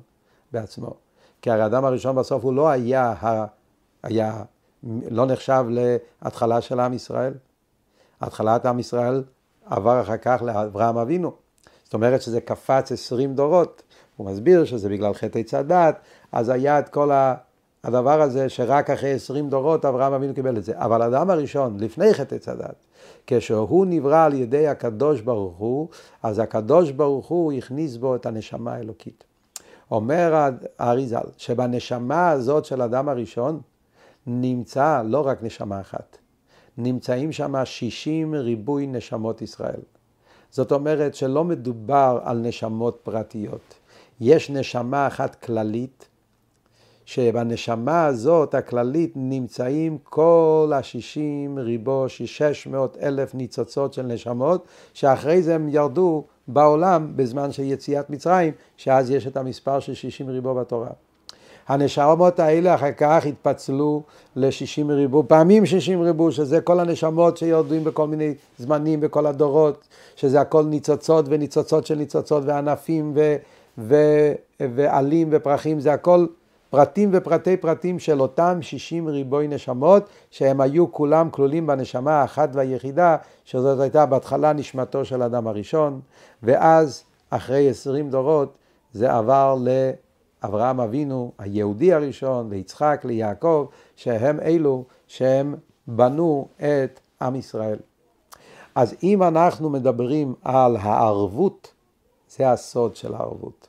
בעצמו, 0.53 0.95
כי 1.43 1.51
הרי 1.51 1.67
אדם 1.67 1.85
הראשון 1.85 2.17
בסוף 2.17 2.45
הוא 2.45 2.53
לא 2.53 2.69
היה, 2.69 3.15
היה 4.03 4.43
לא 5.11 5.27
נחשב 5.27 5.65
להתחלה 5.69 6.61
של 6.61 6.81
עם 6.81 6.93
ישראל. 6.93 7.33
התחלת 8.21 8.67
עם 8.67 8.79
ישראל 8.79 9.23
עבר 9.67 10.01
אחר 10.01 10.17
כך 10.17 10.43
לאברהם 10.43 10.97
אבינו. 10.97 11.33
זאת 11.85 11.95
אומרת 11.95 12.23
שזה 12.23 12.41
קפץ 12.41 12.93
עשרים 12.93 13.35
דורות. 13.35 13.83
הוא 14.17 14.27
מסביר 14.27 14.65
שזה 14.65 14.89
בגלל 14.89 15.15
חטא 15.15 15.39
עץ 15.39 15.55
הדת, 15.55 16.01
אז 16.33 16.49
היה 16.49 16.79
את 16.79 16.89
כל 16.89 17.11
הדבר 17.85 18.21
הזה 18.23 18.49
שרק 18.49 18.91
אחרי 18.91 19.13
עשרים 19.13 19.49
דורות 19.49 19.85
אברהם 19.85 20.13
אבינו 20.13 20.35
קיבל 20.35 20.57
את 20.57 20.65
זה. 20.65 20.73
אבל 20.77 21.03
האדם 21.03 21.31
הראשון, 21.31 21.81
לפני 21.81 22.15
חטא 22.15 22.35
עץ 22.35 22.49
הדת, 22.49 22.75
כשהוא 23.27 23.87
נברא 23.87 24.25
על 24.25 24.35
ידי 24.35 24.69
הקדוש 24.69 25.21
ברוך 25.21 25.57
הוא, 25.57 25.89
אז 26.23 26.39
הקדוש 26.39 26.91
ברוך 26.91 27.27
הוא 27.27 27.53
הכניס 27.53 27.97
בו 27.97 28.17
את 28.17 28.27
הנשמה 28.27 28.75
האלוקית. 28.75 29.25
אומר 29.91 30.49
האריזל, 30.79 31.27
שבנשמה 31.37 32.31
הזאת 32.31 32.65
של 32.65 32.81
האדם 32.81 33.09
הראשון 33.09 33.61
נמצא 34.27 35.03
לא 35.05 35.27
רק 35.27 35.43
נשמה 35.43 35.81
אחת, 35.81 36.19
נמצאים 36.79 37.33
שם 37.33 37.65
60 37.65 38.35
ריבוי 38.35 38.87
נשמות 38.87 39.43
ישראל. 39.43 39.81
זאת 40.51 40.73
אומרת 40.73 41.15
שלא 41.15 41.45
מדובר 41.45 42.21
על 42.25 42.39
נשמות 42.39 43.01
פרטיות. 43.03 43.75
יש 44.21 44.51
נשמה 44.51 45.07
אחת 45.07 45.35
כללית, 45.35 46.09
שבנשמה 47.05 48.07
הזאת 48.07 48.55
הכללית 48.55 49.13
נמצאים 49.17 49.99
כל 50.05 50.73
השישים 50.75 51.59
ריבו, 51.59 52.09
שש 52.09 52.67
מאות 52.67 52.97
אלף 53.03 53.35
ניצוצות 53.35 53.93
של 53.93 54.03
נשמות, 54.03 54.67
שאחרי 54.95 55.43
זה 55.43 55.55
הם 55.55 55.69
ירדו 55.69 56.25
בעולם 56.49 57.13
בזמן 57.17 57.53
של 57.53 57.63
יציאת 57.63 58.11
מצרים, 58.11 58.53
שאז 58.77 59.11
יש 59.11 59.27
את 59.27 59.37
המספר 59.37 59.81
של 59.81 59.95
שישים 59.95 60.29
ריבו 60.29 60.55
בתורה. 60.55 60.91
הנשמות 61.69 62.39
האלה 62.41 62.75
אחר 62.75 62.93
כך 62.93 63.27
התפצלו 63.27 64.03
ל-60 64.37 64.93
ריבו, 64.93 65.25
פעמים 65.29 65.67
60 65.67 66.03
ריבו, 66.03 66.33
שזה 66.33 66.61
כל 66.61 66.81
הנשמות 66.81 67.37
שיורדים 67.37 67.85
בכל 67.85 68.07
מיני 68.07 68.35
זמנים 68.59 69.01
בכל 69.01 69.27
הדורות, 69.27 69.89
שזה 70.17 70.41
הכל 70.41 70.65
ניצוצות 70.65 71.25
וניצוצות 71.29 71.87
של 71.87 71.95
ניצוצות 71.95 72.43
וענפים 72.47 73.13
ו- 73.15 73.37
ו- 73.79 74.33
ועלים 74.61 75.29
ופרחים, 75.33 75.81
זה 75.81 75.93
הכל 75.93 76.27
פרטים 76.71 77.11
ופרטי 77.13 77.57
פרטים 77.57 77.99
של 77.99 78.21
אותם 78.21 78.59
60 78.61 79.09
ריבוי 79.09 79.49
נשמות, 79.49 80.03
שהם 80.31 80.61
היו 80.61 80.93
כולם 80.93 81.31
כלולים 81.31 81.67
בנשמה 81.67 82.13
האחת 82.13 82.49
והיחידה, 82.53 83.17
שזאת 83.45 83.81
הייתה 83.81 84.07
בהתחלה 84.07 84.53
נשמתו 84.53 85.05
של 85.05 85.23
אדם 85.23 85.47
הראשון, 85.47 86.01
ואז 86.43 87.03
אחרי 87.31 87.69
20 87.69 88.11
דורות 88.11 88.57
זה 88.93 89.13
עבר 89.13 89.57
ל... 89.65 89.69
אברהם 90.45 90.81
אבינו, 90.81 91.33
היהודי 91.39 91.93
הראשון, 91.93 92.51
ליצחק, 92.51 93.01
ליעקב, 93.05 93.67
שהם 93.97 94.41
אלו 94.41 94.85
שהם 95.07 95.55
בנו 95.87 96.49
את 96.57 97.01
עם 97.23 97.37
ישראל. 97.37 97.79
אז 98.75 98.95
אם 99.03 99.23
אנחנו 99.23 99.71
מדברים 99.71 100.35
על 100.43 100.77
הערבות, 100.77 101.73
זה 102.29 102.51
הסוד 102.51 102.97
של 102.97 103.15
הערבות. 103.15 103.69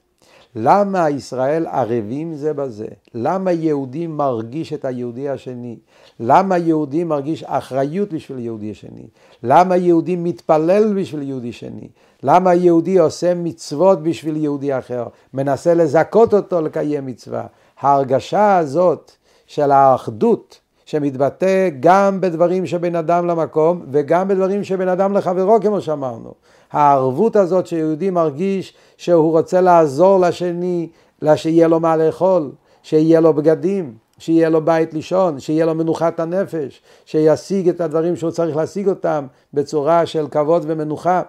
למה 0.56 1.10
ישראל 1.10 1.68
ערבים 1.68 2.36
זה 2.36 2.54
בזה? 2.54 2.88
למה 3.14 3.52
יהודי 3.52 4.08
מרגיש 4.08 4.74
את 4.74 4.86
היהודי 4.86 5.30
השני? 5.30 5.78
למה 6.20 6.58
יהודי 6.58 7.04
מרגיש 7.04 7.44
אחריות 7.44 8.14
בשביל 8.14 8.40
יהודי 8.40 8.72
השני? 8.72 9.08
למה 9.44 9.78
יהודי 9.78 10.16
מתפלל 10.16 10.94
בשביל 11.02 11.22
יהודי 11.22 11.52
שני? 11.52 11.88
למה 12.24 12.54
יהודי 12.54 13.00
עושה 13.00 13.34
מצוות 13.34 14.04
בשביל 14.04 14.38
יהודי 14.38 14.78
אחר? 14.78 15.06
מנסה 15.34 15.74
לזכות 15.74 16.34
אותו 16.34 16.62
לקיים 16.62 17.06
מצווה. 17.06 17.46
ההרגשה 17.80 18.58
הזאת 18.58 19.12
של 19.48 19.72
האחדות 19.72 20.60
שמתבטא 20.86 21.70
גם 21.80 22.22
בדברים 22.22 22.66
שבין 22.66 22.96
אדם 22.96 23.28
למקום 23.28 23.86
וגם 23.92 24.28
בדברים 24.28 24.64
שבין 24.64 24.88
אדם 24.88 25.14
לחברו 25.14 25.62
כמו 25.62 25.82
שאמרנו. 25.82 26.34
הערבות 26.72 27.36
הזאת 27.36 27.68
שיהודי 27.68 28.10
מרגיש 28.10 28.74
שהוא 28.98 29.32
רוצה 29.32 29.62
לעזור 29.62 30.20
לשני, 30.20 30.90
שיהיה 31.36 31.68
לו 31.68 31.80
מה 31.80 31.98
לאכול, 31.98 32.52
שיהיה 32.84 33.20
לו 33.20 33.34
בגדים, 33.34 33.94
שיהיה 34.18 34.50
לו 34.50 34.66
בית 34.66 34.94
לישון, 34.94 35.40
שיהיה 35.40 35.66
לו 35.66 35.76
מנוחת 35.76 36.20
הנפש, 36.20 36.82
שישיג 37.06 37.70
את 37.70 37.82
הדברים 37.82 38.16
שהוא 38.16 38.32
צריך 38.32 38.56
להשיג 38.56 38.90
אותם 38.90 39.26
בצורה 39.54 40.06
של 40.06 40.28
כבוד 40.28 40.64
ומנוחה. 40.68 41.22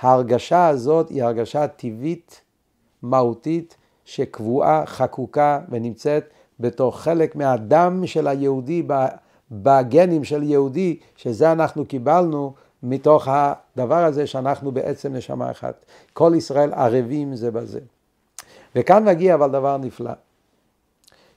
ההרגשה 0.00 0.68
הזאת 0.68 1.08
היא 1.08 1.22
הרגשה 1.24 1.66
טבעית, 1.66 2.40
מהותית, 3.02 3.76
שקבועה, 4.04 4.82
חקוקה 4.86 5.60
ונמצאת 5.68 6.24
בתוך 6.60 7.00
חלק 7.00 7.36
מהדם 7.36 8.06
של 8.06 8.28
היהודי, 8.28 8.82
בגנים 9.50 10.24
של 10.24 10.42
יהודי, 10.42 10.98
שזה 11.16 11.52
אנחנו 11.52 11.86
קיבלנו 11.86 12.54
מתוך 12.82 13.28
הדבר 13.30 14.04
הזה 14.04 14.26
שאנחנו 14.26 14.72
בעצם 14.72 15.14
נשמה 15.14 15.50
אחת. 15.50 15.84
כל 16.12 16.32
ישראל 16.36 16.72
ערבים 16.72 17.36
זה 17.36 17.50
בזה. 17.50 17.80
וכאן 18.76 19.04
מגיע 19.04 19.34
אבל 19.34 19.50
דבר 19.50 19.76
נפלא, 19.76 20.12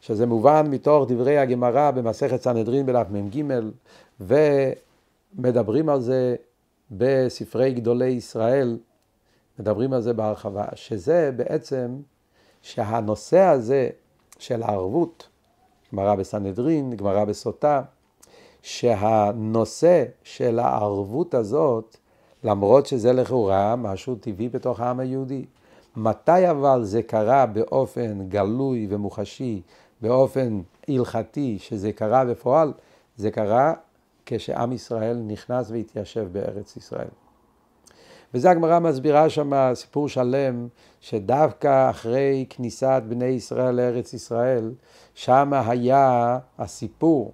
שזה 0.01 0.25
מובן 0.25 0.68
מתוך 0.70 1.06
דברי 1.08 1.38
הגמרא 1.38 1.92
במסכת 1.92 2.42
סנהדרין 2.42 2.86
בל"ג 2.86 3.06
מ"ג, 3.12 3.44
ומדברים 5.39 5.89
על 5.89 6.01
זה 6.01 6.36
בספרי 6.92 7.74
גדולי 7.74 8.10
ישראל, 8.10 8.77
מדברים 9.60 9.94
על 9.94 10.01
זה 10.01 10.13
בהרחבה, 10.13 10.65
שזה 10.75 11.32
בעצם 11.36 11.98
שהנושא 12.62 13.39
הזה 13.39 13.89
של 14.40 14.63
הערבות, 14.63 15.28
גמרא 15.94 16.16
בסנהדרין, 16.16 16.94
גמרא 16.96 17.25
בסוטה, 17.25 17.82
שהנושא 18.62 20.04
של 20.24 20.60
הערבות 20.60 21.34
הזאת, 21.34 21.98
למרות 22.44 22.86
שזה 22.86 23.13
לכאורה 23.13 23.75
משהו 23.75 24.16
טבעי 24.16 24.50
בתוך 24.50 24.80
העם 24.80 25.00
היהודי, 25.00 25.46
מתי 25.96 26.50
אבל 26.52 26.84
זה 26.84 27.04
קרה 27.04 27.46
באופן 27.46 28.30
גלוי 28.30 28.88
ומוחשי, 28.90 29.62
באופן 30.02 30.62
הלכתי, 30.88 31.58
שזה 31.60 31.92
קרה 31.92 32.25
בפועל, 32.25 32.74
זה 33.18 33.32
קרה 33.32 33.74
כשעם 34.25 34.72
ישראל 34.72 35.18
נכנס 35.28 35.72
והתיישב 35.72 36.28
בארץ 36.32 36.78
ישראל. 36.78 37.23
וזה 38.34 38.52
הגמרא 38.52 38.80
מסבירה 38.80 39.30
שם 39.30 39.74
סיפור 39.74 40.10
שלם, 40.10 40.68
שדווקא 41.00 41.90
אחרי 41.90 42.46
כניסת 42.50 43.04
בני 43.08 43.25
ישראל 43.25 43.75
לארץ 43.75 44.13
ישראל, 44.13 44.72
שם 45.13 45.54
היה 45.54 46.40
הסיפור 46.60 47.32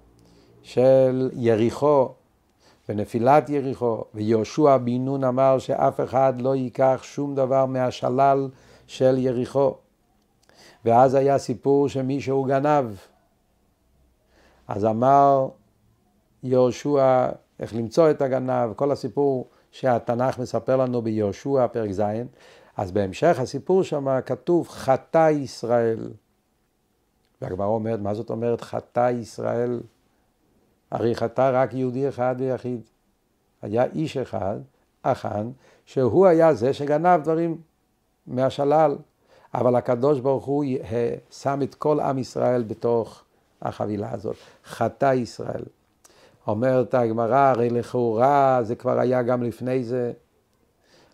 של 0.62 1.30
יריחו 1.32 2.08
ונפילת 2.88 3.48
יריחו, 3.48 4.04
ויהושע 4.14 4.76
בן 4.76 5.04
נון 5.04 5.24
אמר 5.24 5.58
שאף 5.58 6.00
אחד 6.00 6.40
לא 6.40 6.54
ייקח 6.54 7.00
שום 7.02 7.34
דבר 7.34 7.66
מהשלל 7.66 8.48
של 8.86 9.18
יריחו. 9.18 9.74
ואז 10.84 11.14
היה 11.14 11.38
סיפור 11.38 11.88
שמישהו 11.88 12.44
גנב. 12.44 12.86
אז 14.68 14.84
אמר 14.84 15.48
יהושע 16.42 17.28
איך 17.60 17.74
למצוא 17.74 18.10
את 18.10 18.22
הגנב, 18.22 18.72
כל 18.76 18.90
הסיפור 18.90 19.48
שהתנ"ך 19.70 20.38
מספר 20.38 20.76
לנו 20.76 21.02
ביהושע, 21.02 21.66
פרק 21.66 21.92
ז', 21.92 22.02
אז 22.76 22.92
בהמשך 22.92 23.38
הסיפור 23.38 23.82
שם 23.82 24.20
כתוב 24.26 24.68
חטא 24.68 25.30
ישראל. 25.30 26.10
והגמרא 27.42 27.66
אומרת, 27.66 28.00
מה 28.00 28.14
זאת 28.14 28.30
אומרת 28.30 28.60
חטא 28.60 29.10
ישראל? 29.10 29.80
הרי 30.90 31.14
חטא 31.14 31.50
רק 31.54 31.74
יהודי 31.74 32.08
אחד 32.08 32.34
ויחיד. 32.38 32.80
היה 33.62 33.84
איש 33.84 34.16
אחד, 34.16 34.56
אחן, 35.02 35.50
שהוא 35.84 36.26
היה 36.26 36.54
זה 36.54 36.72
שגנב 36.72 37.20
דברים 37.22 37.60
מהשלל. 38.26 38.96
אבל 39.54 39.76
הקדוש 39.76 40.20
ברוך 40.20 40.44
הוא 40.44 40.64
שם 41.30 41.60
את 41.62 41.74
כל 41.74 42.00
עם 42.00 42.18
ישראל 42.18 42.62
בתוך 42.62 43.24
החבילה 43.62 44.12
הזאת. 44.12 44.36
חטא 44.64 45.14
ישראל. 45.14 45.62
אומרת 46.46 46.94
הגמרא, 46.94 47.38
הרי 47.38 47.70
לכאורה 47.70 48.58
זה 48.62 48.74
כבר 48.74 48.98
היה 48.98 49.22
גם 49.22 49.42
לפני 49.42 49.84
זה. 49.84 50.12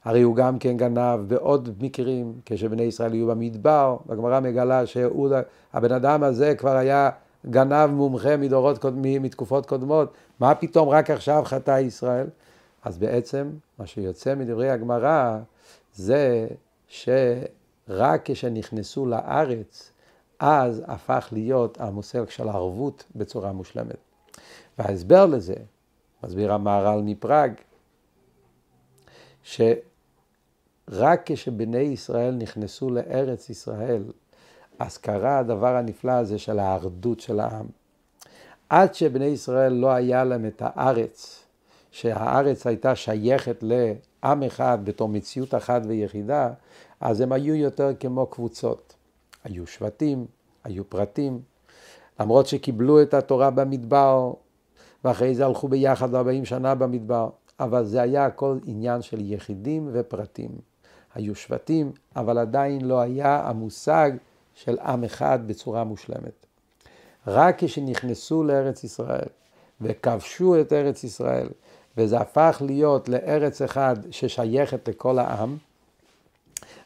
הרי 0.05 0.23
הוא 0.23 0.37
גם 0.37 0.59
כן 0.59 0.77
גנב 0.77 1.21
בעוד 1.29 1.69
מקרים, 1.81 2.33
כשבני 2.45 2.83
ישראל 2.83 3.13
היו 3.13 3.27
במדבר, 3.27 3.97
והגמרא 4.07 4.41
מגלה 4.41 4.87
שהבן 4.87 5.93
אדם 5.93 6.23
הזה 6.23 6.55
כבר 6.55 6.77
היה 6.77 7.11
גנב 7.51 7.91
מומחה 7.91 8.37
מדורות 8.37 8.85
מתקופות 8.95 9.67
קודמות, 9.67 10.13
מה 10.41 10.55
פתאום 10.55 10.89
רק 10.89 11.11
עכשיו 11.11 11.43
חטא 11.45 11.81
ישראל? 11.81 12.27
אז 12.85 12.99
בעצם 12.99 13.51
מה 13.79 13.87
שיוצא 13.87 14.35
מדברי 14.35 14.71
הגמרא 14.71 15.39
זה 15.95 16.47
שרק 16.89 18.21
כשנכנסו 18.25 19.07
לארץ, 19.07 19.93
אז 20.39 20.83
הפך 20.87 21.29
להיות 21.33 21.81
המושג 21.81 22.29
של 22.29 22.49
הערבות 22.49 23.05
בצורה 23.17 23.53
מושלמת. 23.53 24.06
וההסבר 24.79 25.27
לזה, 25.27 25.55
מסביר 26.25 26.53
המהר"ל 26.53 27.03
מפראג, 27.03 27.53
שרק 29.43 31.23
כשבני 31.25 31.79
ישראל 31.79 32.35
נכנסו 32.35 32.91
לארץ 32.91 33.51
ישראל, 33.51 34.03
אז 34.79 34.99
קרה 34.99 35.39
הדבר 35.39 35.77
הנפלא 35.77 36.13
הזה 36.13 36.39
של 36.39 36.59
האחדות 36.59 37.21
של 37.21 37.41
העם. 37.41 37.67
עד 38.69 38.95
שבני 38.95 39.25
ישראל 39.25 39.73
לא 39.73 39.91
היה 39.91 40.25
להם 40.25 40.47
את 40.47 40.63
הארץ, 40.65 41.45
שהארץ 41.91 42.67
הייתה 42.67 42.95
שייכת 42.95 43.63
לעם 43.63 44.43
אחד 44.43 44.79
בתור 44.85 45.09
מציאות 45.09 45.55
אחת 45.55 45.83
ויחידה, 45.87 46.51
אז 47.01 47.21
הם 47.21 47.33
היו 47.33 47.55
יותר 47.55 47.91
כמו 48.01 48.27
קבוצות. 48.27 48.95
היו 49.45 49.67
שבטים, 49.67 50.27
היו 50.65 50.91
פרטים, 50.91 51.41
למרות 52.21 52.47
שקיבלו 52.47 53.03
את 53.03 53.15
התורה 53.15 53.51
במדבר, 53.51 54.33
ואחרי 55.07 55.35
זה 55.35 55.47
הלכו 55.47 55.69
ביחד 55.69 56.15
40 56.15 56.45
שנה 56.45 56.75
במדבר, 56.75 57.29
אבל 57.61 57.85
זה 57.85 58.03
היה 58.03 58.27
הכל 58.27 58.59
עניין 58.65 59.03
של 59.03 59.33
יחידים 59.33 59.89
ופרטים. 59.93 60.51
היו 61.15 61.35
שבטים, 61.35 61.93
אבל 62.17 62.39
עדיין 62.39 62.85
לא 62.85 63.01
היה 63.01 63.49
המושג 63.49 64.11
של 64.55 64.79
עם 64.79 65.05
אחד 65.05 65.39
בצורה 65.47 65.85
מושלמת. 65.85 66.47
רק 67.27 67.65
כשנכנסו 67.65 68.45
לארץ 68.45 68.85
ישראל 68.85 69.29
וכבשו 69.81 70.61
את 70.61 70.73
ארץ 70.73 71.05
ישראל, 71.05 71.49
וזה 71.97 72.19
הפך 72.19 72.63
להיות 72.67 73.09
לארץ 73.09 73.63
אחד 73.63 73.97
ששייכת 74.11 74.89
לכל 74.89 75.19
העם, 75.19 75.57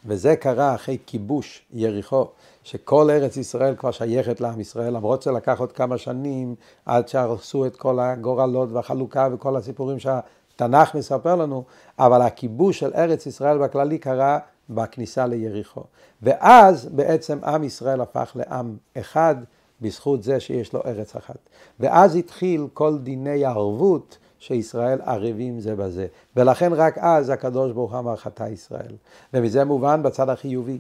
וזה 0.05 0.37
קרה 0.37 0.75
אחרי 0.75 0.99
כיבוש 1.07 1.63
יריחו, 1.73 2.27
שכל 2.63 3.11
ארץ 3.11 3.37
ישראל 3.37 3.75
כבר 3.77 3.91
שייכת 3.91 4.41
לעם 4.41 4.61
ישראל, 4.61 4.93
למרות 4.97 5.23
שלקח 5.23 5.61
עוד 5.61 5.73
כמה 5.73 5.99
שנים 5.99 6.55
עד 6.87 7.09
שהרסו 7.09 7.67
את 7.67 7.77
כל 7.77 8.01
הגורלות 8.01 8.73
והחלוקה 8.73 9.29
וכל 9.33 9.57
הסיפורים 9.57 9.99
שהתנ"ך 9.99 10.95
מספר 10.95 11.37
לנו, 11.37 11.65
אבל 11.99 12.23
הכיבוש 12.23 12.79
של 12.79 12.91
ארץ 12.95 13.27
ישראל 13.27 13.59
בכללי 13.59 13.99
קרה 13.99 14.39
בכניסה 14.71 15.27
ליריחו. 15.27 15.83
ואז 16.23 16.87
בעצם 16.87 17.39
עם 17.45 17.65
ישראל 17.65 18.01
הפך 18.01 18.33
לעם 18.35 18.77
אחד 18.99 19.35
בזכות 19.81 20.23
זה 20.23 20.41
שיש 20.41 20.73
לו 20.73 20.81
ארץ 20.87 21.17
אחת. 21.17 21.39
ואז 21.81 22.17
התחיל 22.17 22.67
כל 22.75 22.99
דיני 22.99 23.45
הערבות 23.45 24.19
שישראל 24.41 25.01
ערבים 25.05 25.61
זה 25.61 25.77
בזה. 25.77 26.07
ולכן 26.37 26.73
רק 26.73 26.99
אז 26.99 27.31
הקדוש 27.31 27.73
ברוך 27.73 27.93
הוא 27.93 27.99
אמר 27.99 28.17
חטא 28.17 28.49
ישראל. 28.53 28.97
ומזה 29.35 29.65
מובן 29.65 30.03
בצד 30.03 30.29
החיובי. 30.29 30.79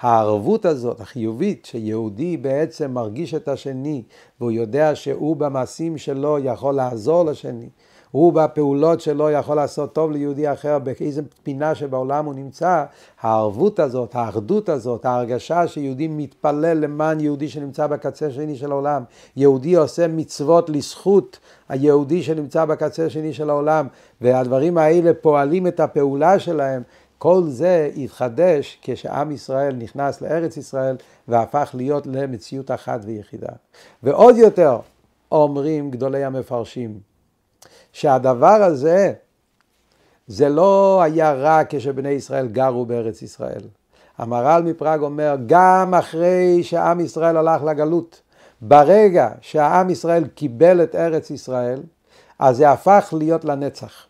הערבות 0.00 0.64
הזאת, 0.64 1.00
החיובית, 1.00 1.64
שיהודי 1.64 2.36
בעצם 2.36 2.90
מרגיש 2.90 3.34
את 3.34 3.48
השני, 3.48 4.02
והוא 4.40 4.50
יודע 4.50 4.94
שהוא 4.94 5.36
במעשים 5.36 5.98
שלו 5.98 6.38
יכול 6.38 6.74
לעזור 6.74 7.24
לשני, 7.24 7.68
הוא 8.14 8.32
בפעולות 8.32 9.00
שלו 9.00 9.30
יכול 9.30 9.56
לעשות 9.56 9.92
טוב 9.92 10.10
ליהודי 10.10 10.52
אחר, 10.52 10.78
באיזה 10.78 11.22
פינה 11.42 11.74
שבעולם 11.74 12.24
הוא 12.24 12.34
נמצא, 12.34 12.84
הערבות 13.20 13.80
הזאת, 13.80 14.14
האחדות 14.14 14.68
הזאת, 14.68 15.04
ההרגשה 15.04 15.68
שיהודי 15.68 16.08
מתפלל 16.08 16.78
למען 16.78 17.20
יהודי 17.20 17.48
שנמצא 17.48 17.86
בקצה 17.86 18.26
השני 18.26 18.56
של 18.56 18.70
העולם, 18.70 19.02
יהודי 19.36 19.74
עושה 19.74 20.08
מצוות 20.08 20.70
לזכות 20.70 21.38
היהודי 21.68 22.22
שנמצא 22.22 22.64
בקצה 22.64 23.06
השני 23.06 23.32
של 23.32 23.50
העולם, 23.50 23.86
והדברים 24.20 24.78
האלה 24.78 25.14
פועלים 25.14 25.66
את 25.66 25.80
הפעולה 25.80 26.38
שלהם, 26.38 26.82
כל 27.18 27.42
זה 27.46 27.90
התחדש 27.96 28.78
כשעם 28.82 29.30
ישראל 29.30 29.74
נכנס 29.76 30.20
לארץ 30.20 30.56
ישראל 30.56 30.96
והפך 31.28 31.70
להיות 31.74 32.06
למציאות 32.06 32.70
אחת 32.70 33.00
ויחידה. 33.04 33.52
ועוד 34.02 34.36
יותר 34.36 34.78
אומרים 35.32 35.90
גדולי 35.90 36.24
המפרשים, 36.24 37.13
שהדבר 37.92 38.62
הזה, 38.62 39.12
זה 40.26 40.48
לא 40.48 41.02
היה 41.02 41.32
רק 41.32 41.74
כשבני 41.74 42.08
ישראל 42.08 42.46
גרו 42.46 42.86
בארץ 42.86 43.22
ישראל. 43.22 43.62
המהר"ל 44.18 44.62
מפראג 44.62 45.02
אומר, 45.02 45.36
גם 45.46 45.94
אחרי 45.94 46.62
שעם 46.62 47.00
ישראל 47.00 47.36
הלך 47.36 47.62
לגלות, 47.62 48.20
ברגע 48.60 49.28
שהעם 49.40 49.90
ישראל 49.90 50.24
קיבל 50.26 50.82
את 50.82 50.94
ארץ 50.94 51.30
ישראל, 51.30 51.80
אז 52.38 52.56
זה 52.56 52.70
הפך 52.70 53.14
להיות 53.18 53.44
לנצח. 53.44 54.06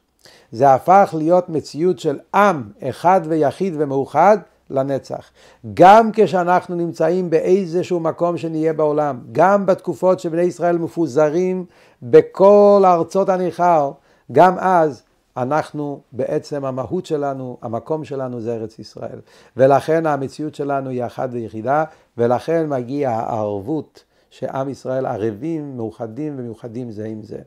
זה 0.53 0.75
הפך 0.75 1.15
להיות 1.19 1.49
מציאות 1.49 1.99
של 1.99 2.19
עם 2.35 2.63
אחד 2.83 3.21
ויחיד 3.25 3.75
ומאוחד 3.79 4.39
לנצח. 4.71 5.31
גם 5.75 6.11
כשאנחנו 6.13 6.75
נמצאים 6.75 7.31
באיזשהו 7.31 8.01
מקום 8.01 8.37
שנהיה 8.37 8.73
בעולם, 8.73 9.21
גם 9.33 9.67
בתקופות 9.67 10.21
שבני 10.21 10.43
ישראל 10.43 10.79
מפוזרים 10.79 11.65
בכל 12.03 12.83
ארצות 12.85 13.29
הנכר, 13.29 13.93
גם 14.33 14.59
אז 14.59 15.03
אנחנו 15.37 16.01
בעצם 16.13 16.65
המהות 16.65 17.07
שלנו, 17.07 17.59
המקום 17.63 18.05
שלנו 18.05 18.41
זה 18.41 18.55
ארץ 18.55 18.79
ישראל. 18.79 19.21
ולכן 19.57 20.07
המציאות 20.07 20.55
שלנו 20.55 20.91
היא 20.91 21.05
אחת 21.05 21.29
ויחידה, 21.33 21.85
ולכן 22.19 22.69
מגיעה 22.69 23.21
הערבות 23.21 24.05
שעם 24.31 24.69
ישראל 24.69 25.07
ערבים, 25.07 25.77
מאוחדים 25.77 26.35
ומיוחדים 26.39 26.91
זה 26.91 27.05
עם 27.05 27.23
זה. 27.23 27.39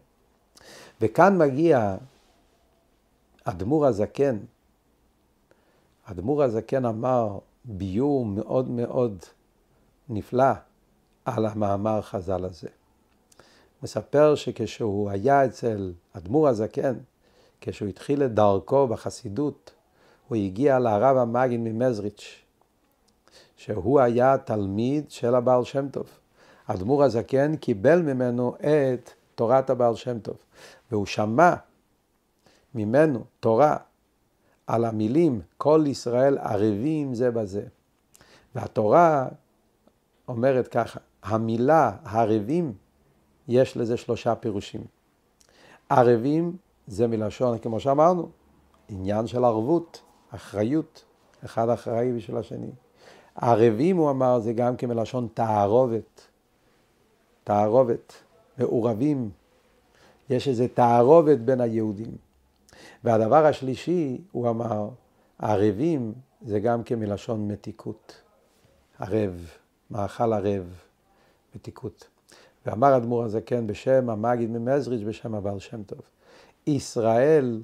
וכאן 1.01 1.37
מגיע 1.37 1.95
אדמו"ר 3.43 3.85
הזקן, 3.85 4.37
אדמו"ר 6.11 6.43
הזקן 6.43 6.85
אמר 6.85 7.37
ביור 7.65 8.25
מאוד 8.25 8.69
מאוד 8.69 9.17
נפלא 10.09 10.53
על 11.25 11.45
המאמר 11.45 12.01
חז"ל 12.01 12.45
הזה. 12.45 12.67
מספר 13.83 14.35
שכשהוא 14.35 15.09
היה 15.09 15.45
אצל 15.45 15.93
אדמו"ר 16.13 16.47
הזקן, 16.47 16.93
כשהוא 17.61 17.89
התחיל 17.89 18.23
את 18.23 18.33
דרכו 18.33 18.87
בחסידות, 18.87 19.71
הוא 20.27 20.35
הגיע 20.35 20.79
לרב 20.79 21.17
המגין 21.17 21.63
ממזריץ', 21.63 22.41
שהוא 23.57 23.99
היה 23.99 24.37
תלמיד 24.37 25.11
של 25.11 25.35
הבעל 25.35 25.63
שם 25.63 25.89
טוב. 25.89 26.07
אדמו"ר 26.67 27.03
הזקן 27.03 27.55
קיבל 27.55 28.01
ממנו 28.01 28.55
את 28.59 29.11
תורת 29.35 29.69
הבעל 29.69 29.95
שם 29.95 30.19
טוב, 30.19 30.37
והוא 30.91 31.05
שמע 31.05 31.53
ממנו 32.75 33.23
תורה 33.39 33.77
על 34.67 34.85
המילים 34.85 35.41
כל 35.57 35.83
ישראל 35.87 36.37
ערבים 36.37 37.13
זה 37.13 37.31
בזה. 37.31 37.63
והתורה 38.55 39.27
אומרת 40.27 40.67
ככה, 40.67 40.99
המילה 41.23 41.91
ערבים, 42.05 42.73
יש 43.47 43.77
לזה 43.77 43.97
שלושה 43.97 44.35
פירושים. 44.35 44.81
ערבים 45.89 46.57
זה 46.87 47.07
מלשון, 47.07 47.57
כמו 47.57 47.79
שאמרנו, 47.79 48.29
עניין 48.89 49.27
של 49.27 49.45
ערבות, 49.45 50.01
אחריות, 50.29 51.05
אחד 51.45 51.69
אחראי 51.69 52.13
בשביל 52.13 52.37
השני. 52.37 52.71
ערבים, 53.35 53.97
הוא 53.97 54.09
אמר, 54.09 54.39
זה 54.39 54.53
גם 54.53 54.77
כמלשון 54.77 55.27
תערובת, 55.33 56.27
תערובת, 57.43 58.13
מעורבים. 58.57 59.29
יש 60.29 60.47
איזו 60.47 60.65
תערובת 60.73 61.37
בין 61.37 61.61
היהודים. 61.61 62.26
והדבר 63.03 63.45
השלישי, 63.45 64.21
הוא 64.31 64.49
אמר, 64.49 64.89
ערבים 65.39 66.13
זה 66.41 66.59
גם 66.59 66.83
כמלשון 66.83 67.47
מתיקות. 67.47 68.21
ערב, 68.99 69.47
מאכל 69.91 70.33
ערב, 70.33 70.81
מתיקות. 71.55 72.07
ואמר 72.65 72.97
אדמו"ר 72.97 73.23
הזקן 73.23 73.67
בשם 73.67 74.09
המגיד 74.09 74.49
ממזריץ' 74.49 75.01
בשם 75.07 75.35
הבעל 75.35 75.59
שם 75.59 75.83
טוב. 75.83 76.01
ישראל, 76.67 77.61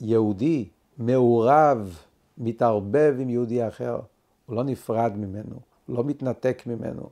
יהודי, 0.00 0.68
מעורב, 0.98 1.98
מתערבב 2.38 3.14
עם 3.18 3.30
יהודי 3.30 3.68
אחר. 3.68 4.00
הוא 4.46 4.56
לא 4.56 4.64
נפרד 4.64 5.12
ממנו, 5.16 5.56
הוא 5.86 5.96
לא 5.96 6.04
מתנתק 6.04 6.62
ממנו, 6.66 7.08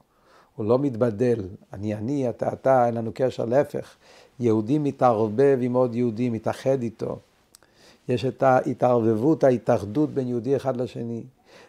הוא 0.56 0.66
לא 0.66 0.78
מתבדל. 0.78 1.48
אני 1.72 1.94
אני, 1.94 2.28
אתה 2.28 2.52
אתה, 2.52 2.86
אין 2.86 2.94
לנו 2.94 3.10
קשר, 3.14 3.44
להפך. 3.44 3.96
יהודי 4.40 4.78
מתערבב 4.78 5.58
עם 5.60 5.74
עוד 5.74 5.94
יהודי, 5.94 6.30
מתאחד 6.30 6.82
איתו. 6.82 7.18
יש 8.08 8.24
את 8.24 8.42
ההתערבבות, 8.42 9.44
ההתאחדות 9.44 10.10
בין 10.10 10.28
יהודי 10.28 10.56
אחד 10.56 10.76
לשני. 10.76 11.22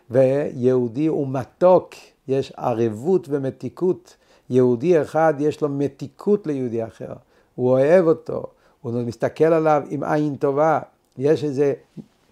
ויהודי 0.09 1.07
הוא 1.07 1.27
מתוק, 1.27 1.93
יש 2.27 2.53
ערבות 2.57 3.27
ומתיקות 3.29 4.15
יהודי 4.49 5.01
אחד 5.01 5.33
יש 5.39 5.61
לו 5.61 5.69
מתיקות 5.69 6.47
ליהודי 6.47 6.85
אחר, 6.85 7.13
הוא 7.55 7.69
אוהב 7.69 8.07
אותו, 8.07 8.43
הוא 8.81 9.01
מסתכל 9.01 9.43
עליו 9.43 9.83
עם 9.89 10.03
עין 10.03 10.35
טובה, 10.35 10.79
יש 11.17 11.43
איזה 11.43 11.73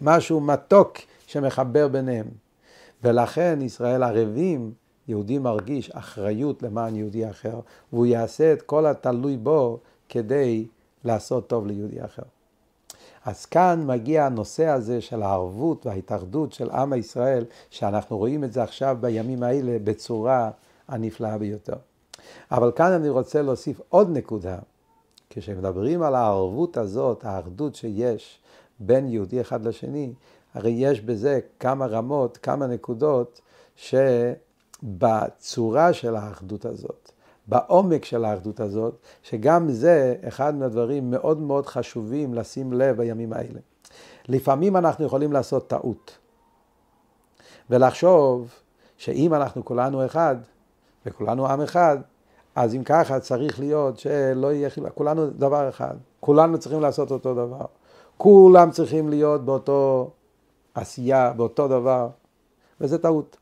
משהו 0.01 0.41
מתוק 0.41 0.97
שמחבר 1.27 1.87
ביניהם. 1.87 2.25
ולכן 3.03 3.59
ישראל 3.61 4.03
ערבים, 4.03 4.71
יהודי 5.07 5.37
מרגיש 5.37 5.91
אחריות 5.91 6.63
למען 6.63 6.95
יהודי 6.95 7.29
אחר, 7.29 7.59
והוא 7.93 8.05
יעשה 8.05 8.53
את 8.53 8.61
כל 8.61 8.85
התלוי 8.85 9.37
בו 9.37 9.79
כדי 10.11 10.67
לעשות 11.03 11.47
טוב 11.47 11.67
ליהודי 11.67 12.05
אחר. 12.05 12.23
אז 13.25 13.45
כאן 13.45 13.83
מגיע 13.87 14.25
הנושא 14.25 14.67
הזה 14.67 15.01
של 15.01 15.21
הערבות 15.21 15.85
וההתאחדות 15.85 16.53
של 16.53 16.69
עם 16.69 16.93
ישראל, 16.93 17.45
שאנחנו 17.69 18.17
רואים 18.17 18.43
את 18.43 18.53
זה 18.53 18.63
עכשיו 18.63 18.97
בימים 18.99 19.43
האלה 19.43 19.77
בצורה 19.83 20.51
הנפלאה 20.87 21.37
ביותר. 21.37 21.75
אבל 22.51 22.71
כאן 22.75 22.91
אני 22.91 23.09
רוצה 23.09 23.41
להוסיף 23.41 23.81
עוד 23.89 24.17
נקודה. 24.17 24.57
כשמדברים 25.29 26.01
על 26.01 26.15
הערבות 26.15 26.77
הזאת, 26.77 27.25
האחדות 27.25 27.75
שיש 27.75 28.39
בין 28.79 29.07
יהודי 29.07 29.41
אחד 29.41 29.65
לשני, 29.65 30.13
הרי 30.53 30.71
יש 30.71 31.01
בזה 31.01 31.39
כמה 31.59 31.85
רמות, 31.85 32.37
כמה 32.37 32.67
נקודות, 32.67 33.41
שבצורה 33.75 34.33
של 35.93 36.15
האחדות 36.15 36.65
הזאת, 36.65 37.00
בעומק 37.51 38.05
של 38.05 38.25
האחדות 38.25 38.59
הזאת, 38.59 38.95
שגם 39.23 39.71
זה 39.71 40.15
אחד 40.27 40.55
מהדברים 40.55 41.11
מאוד 41.11 41.39
מאוד 41.39 41.65
חשובים 41.65 42.33
לשים 42.33 42.73
לב 42.73 42.97
בימים 42.97 43.33
האלה. 43.33 43.59
לפעמים 44.27 44.77
אנחנו 44.77 45.05
יכולים 45.05 45.33
לעשות 45.33 45.67
טעות, 45.67 46.17
ולחשוב 47.69 48.53
שאם 48.97 49.33
אנחנו 49.33 49.65
כולנו 49.65 50.05
אחד, 50.05 50.35
וכולנו 51.05 51.47
עם 51.47 51.61
אחד, 51.61 51.97
אז 52.55 52.75
אם 52.75 52.83
ככה 52.83 53.19
צריך 53.19 53.59
להיות 53.59 53.99
שלא 53.99 54.53
יהיה 54.53 54.69
חילוק, 54.69 54.93
כולנו 54.93 55.27
דבר 55.29 55.69
אחד, 55.69 55.95
כולנו 56.19 56.59
צריכים 56.59 56.81
לעשות 56.81 57.11
אותו 57.11 57.33
דבר, 57.33 57.65
כולם 58.17 58.71
צריכים 58.71 59.09
להיות 59.09 59.45
באותו 59.45 60.09
עשייה, 60.73 61.33
באותו 61.33 61.67
דבר, 61.67 62.09
וזה 62.81 62.97
טעות. 62.97 63.37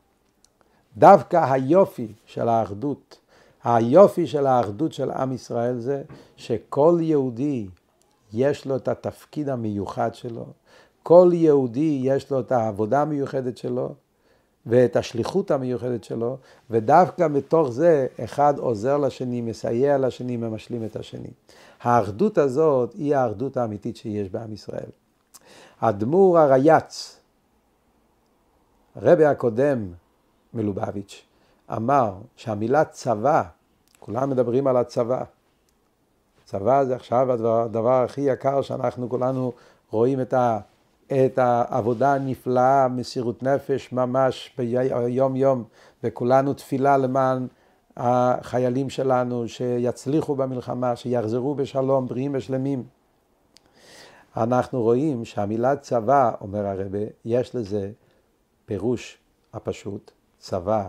דווקא 0.96 1.52
היופי 1.52 2.12
של 2.26 2.48
האחדות, 2.48 3.19
היופי 3.64 4.26
של 4.26 4.46
האחדות 4.46 4.92
של 4.92 5.10
עם 5.10 5.32
ישראל 5.32 5.78
זה 5.78 6.02
שכל 6.36 6.98
יהודי 7.00 7.68
יש 8.32 8.66
לו 8.66 8.76
את 8.76 8.88
התפקיד 8.88 9.48
המיוחד 9.48 10.14
שלו, 10.14 10.46
כל 11.02 11.30
יהודי 11.32 12.00
יש 12.02 12.30
לו 12.30 12.40
את 12.40 12.52
העבודה 12.52 13.02
המיוחדת 13.02 13.56
שלו, 13.56 13.94
ואת 14.66 14.96
השליחות 14.96 15.50
המיוחדת 15.50 16.04
שלו, 16.04 16.36
ודווקא 16.70 17.28
מתוך 17.28 17.70
זה 17.70 18.06
אחד 18.24 18.58
עוזר 18.58 18.96
לשני, 18.96 19.40
מסייע 19.40 19.98
לשני, 19.98 20.36
ממשלים 20.36 20.84
את 20.84 20.96
השני. 20.96 21.30
האחדות 21.80 22.38
הזאת 22.38 22.92
היא 22.92 23.16
האחדות 23.16 23.56
האמיתית 23.56 23.96
שיש 23.96 24.28
בעם 24.28 24.52
ישראל. 24.52 24.90
אדמו"ר 25.80 26.38
הרייץ, 26.38 27.20
הרבי 28.94 29.24
הקודם 29.24 29.92
מלובביץ', 30.54 31.22
אמר 31.76 32.12
שהמילה 32.36 32.84
צבא, 32.84 33.42
כולם 34.00 34.30
מדברים 34.30 34.66
על 34.66 34.76
הצבא. 34.76 35.22
צבא 36.44 36.84
זה 36.84 36.96
עכשיו 36.96 37.32
הדבר, 37.32 37.62
הדבר 37.62 38.02
הכי 38.02 38.20
יקר 38.20 38.62
שאנחנו 38.62 39.08
כולנו 39.08 39.52
רואים 39.90 40.20
את 40.20 40.32
ה... 40.32 40.58
את 41.12 41.38
העבודה 41.38 42.14
הנפלאה, 42.14 42.88
מסירות 42.88 43.42
נפש 43.42 43.92
ממש 43.92 44.54
ביום 44.58 45.36
יום, 45.36 45.64
וכולנו 46.04 46.54
תפילה 46.54 46.96
למען 46.96 47.46
החיילים 47.96 48.90
שלנו, 48.90 49.48
שיצליחו 49.48 50.34
במלחמה, 50.34 50.96
שיחזרו 50.96 51.54
בשלום, 51.54 52.06
בריאים 52.06 52.32
ושלמים. 52.34 52.84
אנחנו 54.36 54.82
רואים 54.82 55.24
שהמילה 55.24 55.76
צבא, 55.76 56.32
אומר 56.40 56.66
הרבה, 56.66 56.98
יש 57.24 57.54
לזה 57.54 57.90
פירוש 58.66 59.18
הפשוט, 59.52 60.10
צבא, 60.38 60.88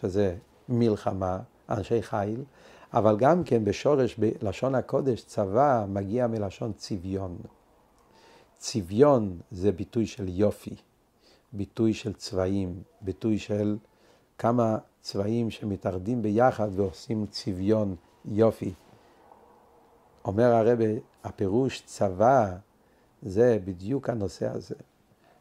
שזה 0.00 0.36
מלחמה, 0.68 1.38
אנשי 1.70 2.02
חיל, 2.02 2.44
אבל 2.92 3.16
גם 3.16 3.44
כן 3.44 3.64
בשורש, 3.64 4.16
בלשון 4.18 4.74
הקודש, 4.74 5.24
צבא 5.24 5.86
מגיע 5.88 6.26
מלשון 6.26 6.72
צביון. 6.72 7.36
צביון 8.58 9.38
זה 9.50 9.72
ביטוי 9.72 10.06
של 10.06 10.28
יופי, 10.28 10.76
ביטוי 11.52 11.94
של 11.94 12.12
צבעים, 12.12 12.82
ביטוי 13.00 13.38
של 13.38 13.76
כמה 14.38 14.78
צבעים 15.00 15.50
שמתאחדים 15.50 16.22
ביחד 16.22 16.68
ועושים 16.72 17.26
צביון, 17.26 17.96
יופי. 18.24 18.72
אומר 20.24 20.52
הרבה, 20.54 20.84
הפירוש 21.24 21.82
צבא 21.86 22.56
זה 23.22 23.58
בדיוק 23.64 24.10
הנושא 24.10 24.48
הזה, 24.48 24.74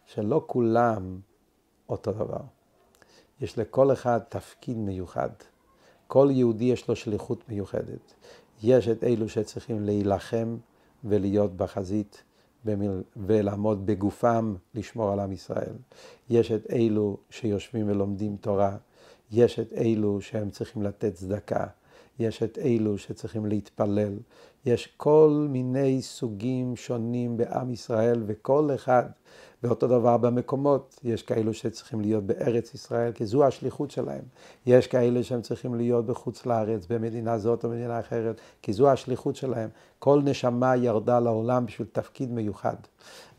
שלא 0.06 0.44
כולם 0.48 1.20
אותו 1.89 2.12
דבר. 2.12 2.55
יש 3.41 3.60
לכל 3.60 3.93
אחד 3.93 4.19
תפקיד 4.30 4.78
מיוחד. 4.78 5.30
כל 6.08 6.28
יהודי 6.32 6.65
יש 6.65 6.88
לו 6.88 6.95
שליחות 6.95 7.50
מיוחדת. 7.50 8.13
יש 8.63 8.88
את 8.88 9.04
אלו 9.04 9.30
שצריכים 9.30 9.86
להילחם 9.86 10.58
ולהיות 11.04 11.58
בחזית. 11.58 12.24
ולעמוד 13.17 13.86
בגופם 13.86 14.56
לשמור 14.74 15.12
על 15.12 15.19
עם 15.19 15.32
ישראל. 15.32 15.74
יש 16.30 16.52
את 16.52 16.71
אלו 16.71 17.17
שיושבים 17.30 17.89
ולומדים 17.89 18.38
תורה, 18.41 18.78
יש 19.32 19.60
את 19.60 19.74
אלו 19.74 20.21
שהם 20.21 20.50
צריכים 20.50 20.84
לתת 20.84 21.13
צדקה, 21.13 21.65
יש 22.19 22.43
את 22.43 22.58
אלו 22.58 22.98
שצריכים 22.98 23.45
להתפלל, 23.45 24.17
יש 24.65 24.88
כל 24.98 25.48
מיני 25.50 26.02
סוגים 26.02 26.76
שונים 26.76 27.38
בעם 27.38 27.71
ישראל 27.71 28.24
וכל 28.26 28.69
אחד 28.76 29.04
ואותו 29.67 29.88
דבר 29.88 30.17
במקומות, 30.17 30.99
יש 31.04 31.23
כאלו 31.23 31.54
שצריכים 31.54 32.01
להיות 32.01 32.23
בארץ 32.23 32.73
ישראל, 32.73 33.12
כי 33.12 33.25
זו 33.25 33.45
השליחות 33.45 33.91
שלהם. 33.91 34.21
יש 34.65 34.88
כאלה 34.88 35.23
שהם 35.23 35.41
צריכים 35.41 35.75
להיות 35.75 36.06
בחוץ 36.06 36.45
לארץ, 36.45 36.86
במדינה 36.89 37.38
זאת 37.38 37.63
או 37.63 37.69
במדינה 37.69 37.99
אחרת, 37.99 38.36
כי 38.62 38.73
זו 38.73 38.89
השליחות 38.89 39.36
שלהם. 39.36 39.69
כל 39.99 40.21
נשמה 40.23 40.75
ירדה 40.75 41.19
לעולם 41.19 41.65
בשביל 41.65 41.88
תפקיד 41.91 42.32
מיוחד. 42.32 42.75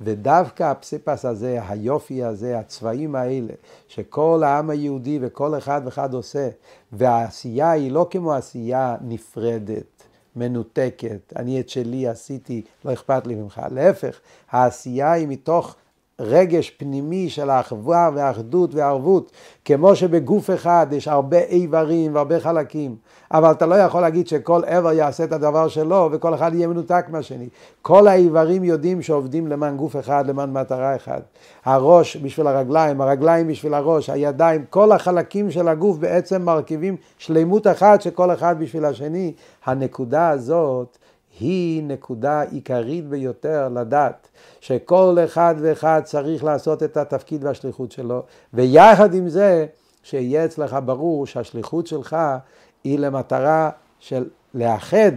ודווקא 0.01 0.63
הפסיפס 0.63 1.25
הזה, 1.25 1.59
היופי 1.69 2.25
הזה, 2.25 2.59
הצבעים 2.59 3.15
האלה, 3.15 3.55
שכל 3.89 4.43
העם 4.45 4.71
היהודי 4.71 5.19
וכל 5.23 5.59
אחד 5.59 5.81
ואחד 5.85 6.15
עושה, 6.15 6.49
והעשייה 6.93 7.71
היא 7.71 7.93
לא 7.93 8.07
כמו 8.11 8.33
עשייה 8.33 8.97
נפרדת. 9.01 9.97
מנותקת, 10.37 11.33
אני 11.37 11.61
את 11.61 11.69
שלי 11.69 12.09
עשיתי, 12.09 12.63
לא 12.85 12.93
אכפת 12.93 13.27
לי 13.27 13.35
ממך. 13.35 13.61
להפך, 13.71 14.21
העשייה 14.51 15.13
היא 15.13 15.29
מתוך 15.29 15.77
רגש 16.21 16.71
פנימי 16.71 17.29
של 17.29 17.51
האחווה 17.51 18.11
והאחדות 18.15 18.75
והערבות, 18.75 19.33
כמו 19.65 19.97
שבגוף 19.97 20.51
אחד 20.51 20.87
יש 20.91 21.09
הרבה 21.09 21.39
איברים 21.39 22.15
והרבה 22.15 22.41
חלקים, 22.41 22.97
אבל 23.31 23.51
אתה 23.51 23.67
לא 23.67 23.75
יכול 23.75 24.01
להגיד 24.01 24.29
שכל 24.29 24.65
איבר 24.65 24.93
יעשה 24.93 25.25
את 25.25 25.33
הדבר 25.33 25.69
שלו 25.69 26.09
וכל 26.13 26.35
אחד 26.35 26.55
יהיה 26.55 26.69
מנותק 26.69 27.07
מהשני. 27.09 27.49
כל 27.83 28.09
האיברים 28.09 28.65
יודעים 28.65 29.03
שעובדים 29.03 29.47
למען 29.47 29.77
גוף 29.77 29.97
אחד, 29.97 30.27
למען 30.27 30.53
מטרה 30.53 30.97
אחת. 30.97 31.23
הראש 31.65 32.17
בשביל 32.17 32.47
הרגליים, 32.47 33.01
הרגליים 33.01 33.49
בשביל 33.49 33.75
הראש, 33.75 34.11
הידיים, 34.11 34.65
כל 34.71 34.93
החלקים 34.93 35.51
של 35.51 35.69
הגוף 35.69 35.99
בעצם 35.99 36.43
מרכיבים 36.43 36.97
שלמות 37.19 37.67
אחת 37.67 38.03
שכל 38.03 38.33
אחד 38.33 38.59
בשביל 38.59 38.85
השני. 38.85 39.33
הנקודה 39.67 40.29
הזאת 40.29 40.99
היא 41.41 41.83
נקודה 41.83 42.43
עיקרית 42.43 43.09
ביותר 43.09 43.69
לדעת 43.69 44.29
שכל 44.61 45.17
אחד 45.25 45.55
ואחד 45.59 46.01
צריך 46.05 46.45
לעשות 46.45 46.83
את 46.83 46.97
התפקיד 46.97 47.45
והשליחות 47.45 47.93
שלו, 47.93 48.23
ויחד 48.55 49.15
עם 49.15 49.29
זה 49.29 49.67
שיהיה 50.03 50.45
אצלך 50.45 50.77
ברור 50.85 51.27
שהשליחות 51.27 51.87
שלך 51.87 52.17
היא 52.85 52.99
למטרה 52.99 53.71
של 53.99 54.25
לאחד 54.55 55.13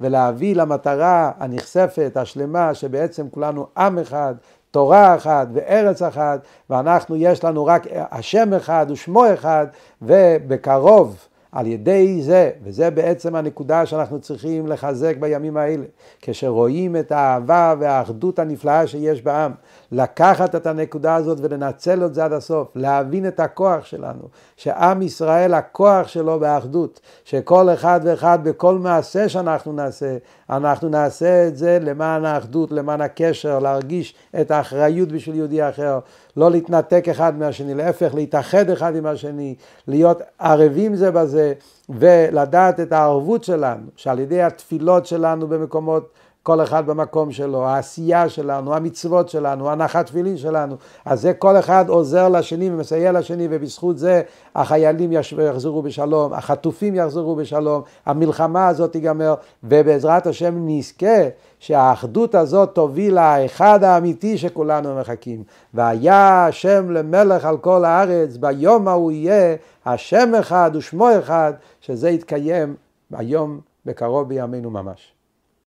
ולהביא 0.00 0.56
למטרה 0.56 1.32
הנכספת, 1.38 2.12
השלמה, 2.16 2.74
שבעצם 2.74 3.28
כולנו 3.30 3.66
עם 3.76 3.98
אחד, 3.98 4.34
תורה 4.70 5.14
אחת 5.16 5.48
וארץ 5.52 6.02
אחת, 6.02 6.40
ואנחנו 6.70 7.16
יש 7.16 7.44
לנו 7.44 7.66
רק 7.66 7.86
השם 7.92 8.54
אחד 8.54 8.86
ושמו 8.90 9.32
אחד, 9.34 9.66
ובקרוב 10.02 11.28
על 11.52 11.66
ידי 11.66 12.22
זה, 12.22 12.50
וזה 12.64 12.90
בעצם 12.90 13.34
הנקודה 13.34 13.86
שאנחנו 13.86 14.20
צריכים 14.20 14.66
לחזק 14.66 15.16
בימים 15.20 15.56
האלה, 15.56 15.84
כשרואים 16.20 16.96
את 16.96 17.12
האהבה 17.12 17.74
והאחדות 17.78 18.38
הנפלאה 18.38 18.86
שיש 18.86 19.22
בעם, 19.22 19.52
לקחת 19.92 20.54
את 20.54 20.66
הנקודה 20.66 21.14
הזאת 21.14 21.38
ולנצל 21.40 22.04
את 22.04 22.14
זה 22.14 22.24
עד 22.24 22.32
הסוף, 22.32 22.68
להבין 22.74 23.28
את 23.28 23.40
הכוח 23.40 23.84
שלנו, 23.84 24.22
שעם 24.56 25.02
ישראל 25.02 25.54
הכוח 25.54 26.08
שלו 26.08 26.40
באחדות, 26.40 27.00
שכל 27.24 27.70
אחד 27.70 28.00
ואחד 28.04 28.38
בכל 28.42 28.78
מעשה 28.78 29.28
שאנחנו 29.28 29.72
נעשה, 29.72 30.16
אנחנו 30.50 30.88
נעשה 30.88 31.48
את 31.48 31.56
זה 31.56 31.78
למען 31.82 32.24
האחדות, 32.24 32.72
למען 32.72 33.00
הקשר, 33.00 33.58
להרגיש 33.58 34.14
את 34.40 34.50
האחריות 34.50 35.08
בשביל 35.12 35.36
יהודי 35.36 35.68
אחר, 35.68 35.98
לא 36.36 36.50
להתנתק 36.50 37.08
אחד 37.10 37.38
מהשני, 37.38 37.74
להפך 37.74 38.14
להתאחד 38.14 38.70
אחד 38.70 38.96
עם 38.96 39.06
השני, 39.06 39.54
להיות 39.88 40.22
ערבים 40.38 40.94
זה 40.94 41.10
בזה. 41.10 41.52
ולדעת 41.88 42.80
את 42.80 42.92
הערבות 42.92 43.44
שלנו, 43.44 43.86
שעל 43.96 44.18
ידי 44.18 44.42
התפילות 44.42 45.06
שלנו 45.06 45.48
במקומות 45.48 46.12
כל 46.42 46.62
אחד 46.62 46.86
במקום 46.86 47.32
שלו, 47.32 47.64
העשייה 47.66 48.28
שלנו, 48.28 48.74
המצוות 48.74 49.28
שלנו, 49.28 49.70
הנחת 49.70 50.06
תפילין 50.06 50.36
שלנו, 50.36 50.76
אז 51.04 51.20
זה 51.20 51.34
כל 51.34 51.58
אחד 51.58 51.84
עוזר 51.88 52.28
לשני 52.28 52.70
ומסייע 52.70 53.12
לשני 53.12 53.48
ובזכות 53.50 53.98
זה 53.98 54.22
החיילים 54.54 55.12
יחזרו 55.12 55.82
בשלום, 55.82 56.32
החטופים 56.32 56.94
יחזרו 56.94 57.36
בשלום, 57.36 57.82
המלחמה 58.06 58.68
הזאת 58.68 58.92
תיגמר 58.92 59.34
ובעזרת 59.64 60.26
השם 60.26 60.54
נזכה 60.66 61.28
שהאחדות 61.58 62.34
הזאת 62.34 62.74
תוביל 62.74 63.14
לאחד 63.14 63.84
האמיתי 63.84 64.38
שכולנו 64.38 64.96
מחכים. 65.00 65.42
והיה 65.74 66.46
השם 66.46 66.90
למלך 66.90 67.44
על 67.44 67.58
כל 67.58 67.84
הארץ, 67.84 68.36
ביום 68.36 68.88
ההוא 68.88 69.12
יהיה 69.12 69.56
השם 69.86 70.34
אחד 70.40 70.70
ושמו 70.74 71.08
אחד, 71.18 71.52
שזה 71.80 72.10
יתקיים 72.10 72.74
היום 73.12 73.60
בקרוב 73.86 74.28
בימינו 74.28 74.70
ממש. 74.70 75.12